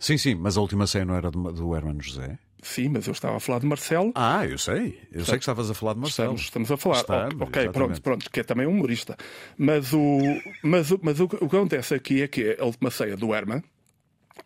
Sim, 0.00 0.16
sim, 0.16 0.34
mas 0.34 0.56
a 0.56 0.60
última 0.62 0.86
ceia 0.86 1.04
não 1.04 1.14
era 1.14 1.30
do, 1.30 1.52
do 1.52 1.76
Hermano 1.76 2.00
José? 2.00 2.38
Sim, 2.62 2.90
mas 2.90 3.08
eu 3.08 3.12
estava 3.12 3.36
a 3.36 3.40
falar 3.40 3.58
de 3.58 3.66
Marcelo. 3.66 4.12
Ah, 4.14 4.46
eu 4.46 4.56
sei. 4.56 5.00
Eu 5.10 5.24
sei 5.24 5.34
que 5.34 5.40
estavas 5.42 5.68
a 5.68 5.74
falar 5.74 5.94
de 5.94 6.00
Marcelo. 6.00 6.36
Estamos, 6.36 6.42
estamos 6.42 6.70
a 6.70 6.76
falar. 6.76 7.00
Estamos, 7.00 7.34
ok, 7.34 7.62
exatamente. 7.62 7.72
pronto, 7.72 8.02
pronto, 8.02 8.30
que 8.30 8.38
é 8.38 8.44
também 8.44 8.66
humorista. 8.66 9.16
Mas 9.58 9.92
o, 9.92 10.20
mas, 10.62 10.92
o, 10.92 11.00
mas 11.02 11.18
o, 11.18 11.24
o 11.24 11.28
que 11.28 11.56
acontece 11.56 11.92
aqui 11.92 12.22
é 12.22 12.28
que 12.28 12.56
a 12.58 12.64
última 12.64 12.88
ceia 12.92 13.16
do 13.16 13.34
Herman 13.34 13.64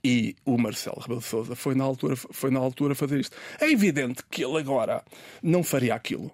e 0.02 0.35
o 0.46 0.57
Marcelo 0.57 0.98
Rebelo 0.98 1.20
de 1.20 1.26
Sousa 1.26 1.55
foi 1.55 1.74
na 1.74 1.85
altura 1.85 2.16
foi 2.16 2.50
na 2.50 2.59
altura 2.59 2.94
fazer 2.94 3.20
isto. 3.20 3.37
É 3.61 3.70
evidente 3.70 4.22
que 4.31 4.42
ele 4.42 4.57
agora 4.57 5.05
não 5.42 5.62
faria 5.62 5.94
aquilo, 5.94 6.31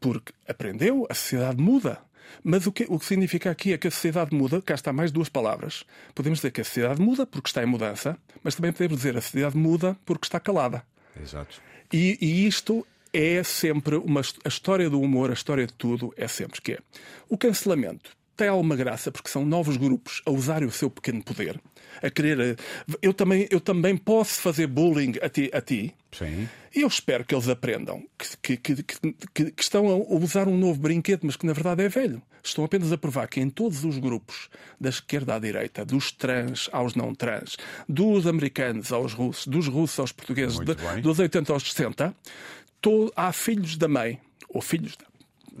porque 0.00 0.32
aprendeu, 0.48 1.06
a 1.08 1.14
sociedade 1.14 1.62
muda. 1.62 2.00
Mas 2.42 2.66
o 2.66 2.72
que, 2.72 2.86
o 2.88 2.98
que 2.98 3.04
significa 3.04 3.52
aqui 3.52 3.72
é 3.72 3.78
que 3.78 3.86
a 3.86 3.90
sociedade 3.90 4.34
muda, 4.34 4.60
cá 4.60 4.74
está 4.74 4.92
mais 4.92 5.12
duas 5.12 5.28
palavras. 5.28 5.84
Podemos 6.12 6.40
dizer 6.40 6.50
que 6.50 6.60
a 6.60 6.64
sociedade 6.64 7.00
muda 7.00 7.24
porque 7.24 7.48
está 7.48 7.62
em 7.62 7.66
mudança, 7.66 8.18
mas 8.42 8.56
também 8.56 8.72
podemos 8.72 8.96
dizer 8.96 9.12
que 9.12 9.18
a 9.18 9.22
sociedade 9.22 9.56
muda 9.56 9.96
porque 10.04 10.26
está 10.26 10.40
calada. 10.40 10.82
Exato. 11.20 11.60
E, 11.92 12.18
e 12.20 12.46
isto 12.46 12.86
é 13.12 13.42
sempre 13.42 13.96
uma 13.96 14.20
a 14.44 14.48
história 14.48 14.90
do 14.90 15.00
humor, 15.00 15.30
a 15.30 15.34
história 15.34 15.66
de 15.66 15.72
tudo 15.72 16.12
é 16.16 16.26
sempre 16.26 16.60
que 16.60 16.72
é 16.72 16.78
o 17.28 17.38
cancelamento 17.38 18.16
tem 18.36 18.48
alguma 18.48 18.76
graça 18.76 19.10
porque 19.12 19.28
são 19.28 19.44
novos 19.44 19.76
grupos 19.76 20.22
a 20.26 20.30
usarem 20.30 20.68
o 20.68 20.72
seu 20.72 20.90
pequeno 20.90 21.22
poder, 21.22 21.60
a 22.02 22.10
querer. 22.10 22.58
Eu 23.00 23.14
também, 23.14 23.46
eu 23.50 23.60
também 23.60 23.96
posso 23.96 24.40
fazer 24.40 24.66
bullying 24.66 25.14
a 25.22 25.28
ti. 25.28 25.50
A 25.52 25.60
ti. 25.60 25.94
Sim. 26.12 26.48
E 26.74 26.80
eu 26.82 26.88
espero 26.88 27.24
que 27.24 27.34
eles 27.34 27.48
aprendam 27.48 28.04
que, 28.42 28.56
que, 28.56 28.82
que, 28.82 29.50
que, 29.52 29.62
estão 29.62 29.88
a 29.88 30.14
usar 30.16 30.48
um 30.48 30.58
novo 30.58 30.80
brinquedo, 30.80 31.20
mas 31.24 31.36
que 31.36 31.46
na 31.46 31.52
verdade 31.52 31.84
é 31.84 31.88
velho. 31.88 32.20
Estão 32.42 32.64
apenas 32.64 32.92
a 32.92 32.98
provar 32.98 33.26
que 33.28 33.40
em 33.40 33.48
todos 33.48 33.84
os 33.84 33.98
grupos, 33.98 34.48
da 34.80 34.90
esquerda 34.90 35.34
à 35.34 35.38
direita, 35.38 35.84
dos 35.84 36.12
trans 36.12 36.68
aos 36.72 36.94
não 36.94 37.14
trans, 37.14 37.56
dos 37.88 38.26
americanos 38.26 38.92
aos 38.92 39.12
russos, 39.14 39.46
dos 39.46 39.66
russos 39.66 39.98
aos 39.98 40.12
portugueses, 40.12 40.58
de, 40.58 41.00
dos 41.00 41.18
80 41.18 41.52
aos 41.52 41.62
60, 41.62 42.14
to, 42.80 43.12
há 43.16 43.32
filhos 43.32 43.76
da 43.76 43.88
mãe, 43.88 44.20
ou 44.48 44.60
filhos 44.60 44.96
da 44.96 45.06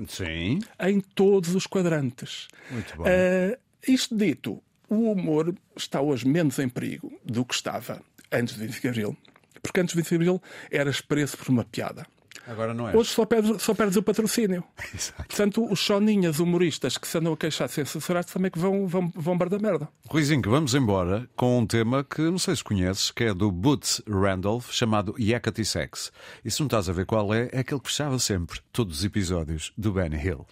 Sim. 0.08 0.58
em 0.80 1.00
todos 1.00 1.54
os 1.54 1.66
quadrantes. 1.66 2.48
Muito 2.70 2.96
bom. 2.96 3.04
Uh, 3.04 3.56
isto 3.86 4.16
dito, 4.16 4.62
o 4.88 5.12
humor 5.12 5.54
está 5.76 6.00
hoje 6.00 6.26
menos 6.26 6.58
em 6.58 6.68
perigo 6.68 7.12
do 7.24 7.44
que 7.44 7.54
estava 7.54 8.00
antes 8.30 8.54
de 8.54 8.66
20 8.66 8.80
de 8.80 8.88
Abril. 8.88 9.16
Porque 9.62 9.80
antes 9.80 9.94
de 9.94 10.00
20 10.02 10.08
de 10.08 10.14
Abril 10.16 10.42
eras 10.70 11.00
preso 11.00 11.36
por 11.36 11.48
uma 11.48 11.64
piada. 11.64 12.06
Agora 12.46 12.74
não 12.74 12.88
é. 12.88 12.96
Hoje 12.96 13.10
só 13.10 13.24
perdes, 13.24 13.62
só 13.62 13.74
perdes 13.74 13.96
o 13.96 14.02
patrocínio. 14.02 14.62
Exato. 14.94 15.24
Portanto, 15.24 15.66
os 15.70 15.80
soninhas 15.80 16.38
humoristas 16.38 16.98
que 16.98 17.06
se 17.08 17.18
andam 17.18 17.32
a 17.32 17.36
queixar 17.36 17.68
de 17.68 17.74
ser 17.74 17.86
censurados 17.86 18.32
também 18.32 18.50
que 18.50 18.58
vão, 18.58 18.86
vão, 18.86 19.10
vão 19.14 19.36
bar 19.36 19.48
da 19.48 19.58
merda. 19.58 19.88
Ruizinho, 20.08 20.42
vamos 20.50 20.74
embora 20.74 21.28
com 21.36 21.58
um 21.58 21.66
tema 21.66 22.04
que 22.04 22.22
não 22.22 22.38
sei 22.38 22.56
se 22.56 22.64
conheces, 22.64 23.10
que 23.10 23.24
é 23.24 23.34
do 23.34 23.50
Boots 23.50 24.02
Randolph, 24.08 24.70
chamado 24.70 25.14
Yakety 25.18 25.64
Sex. 25.64 26.12
E 26.44 26.50
se 26.50 26.60
não 26.60 26.66
estás 26.66 26.88
a 26.88 26.92
ver 26.92 27.06
qual 27.06 27.32
é, 27.32 27.48
é 27.52 27.60
aquele 27.60 27.80
que 27.80 27.88
fechava 27.88 28.18
sempre 28.18 28.60
todos 28.72 28.98
os 28.98 29.04
episódios 29.04 29.72
do 29.76 29.92
Benny 29.92 30.16
Hill. 30.16 30.46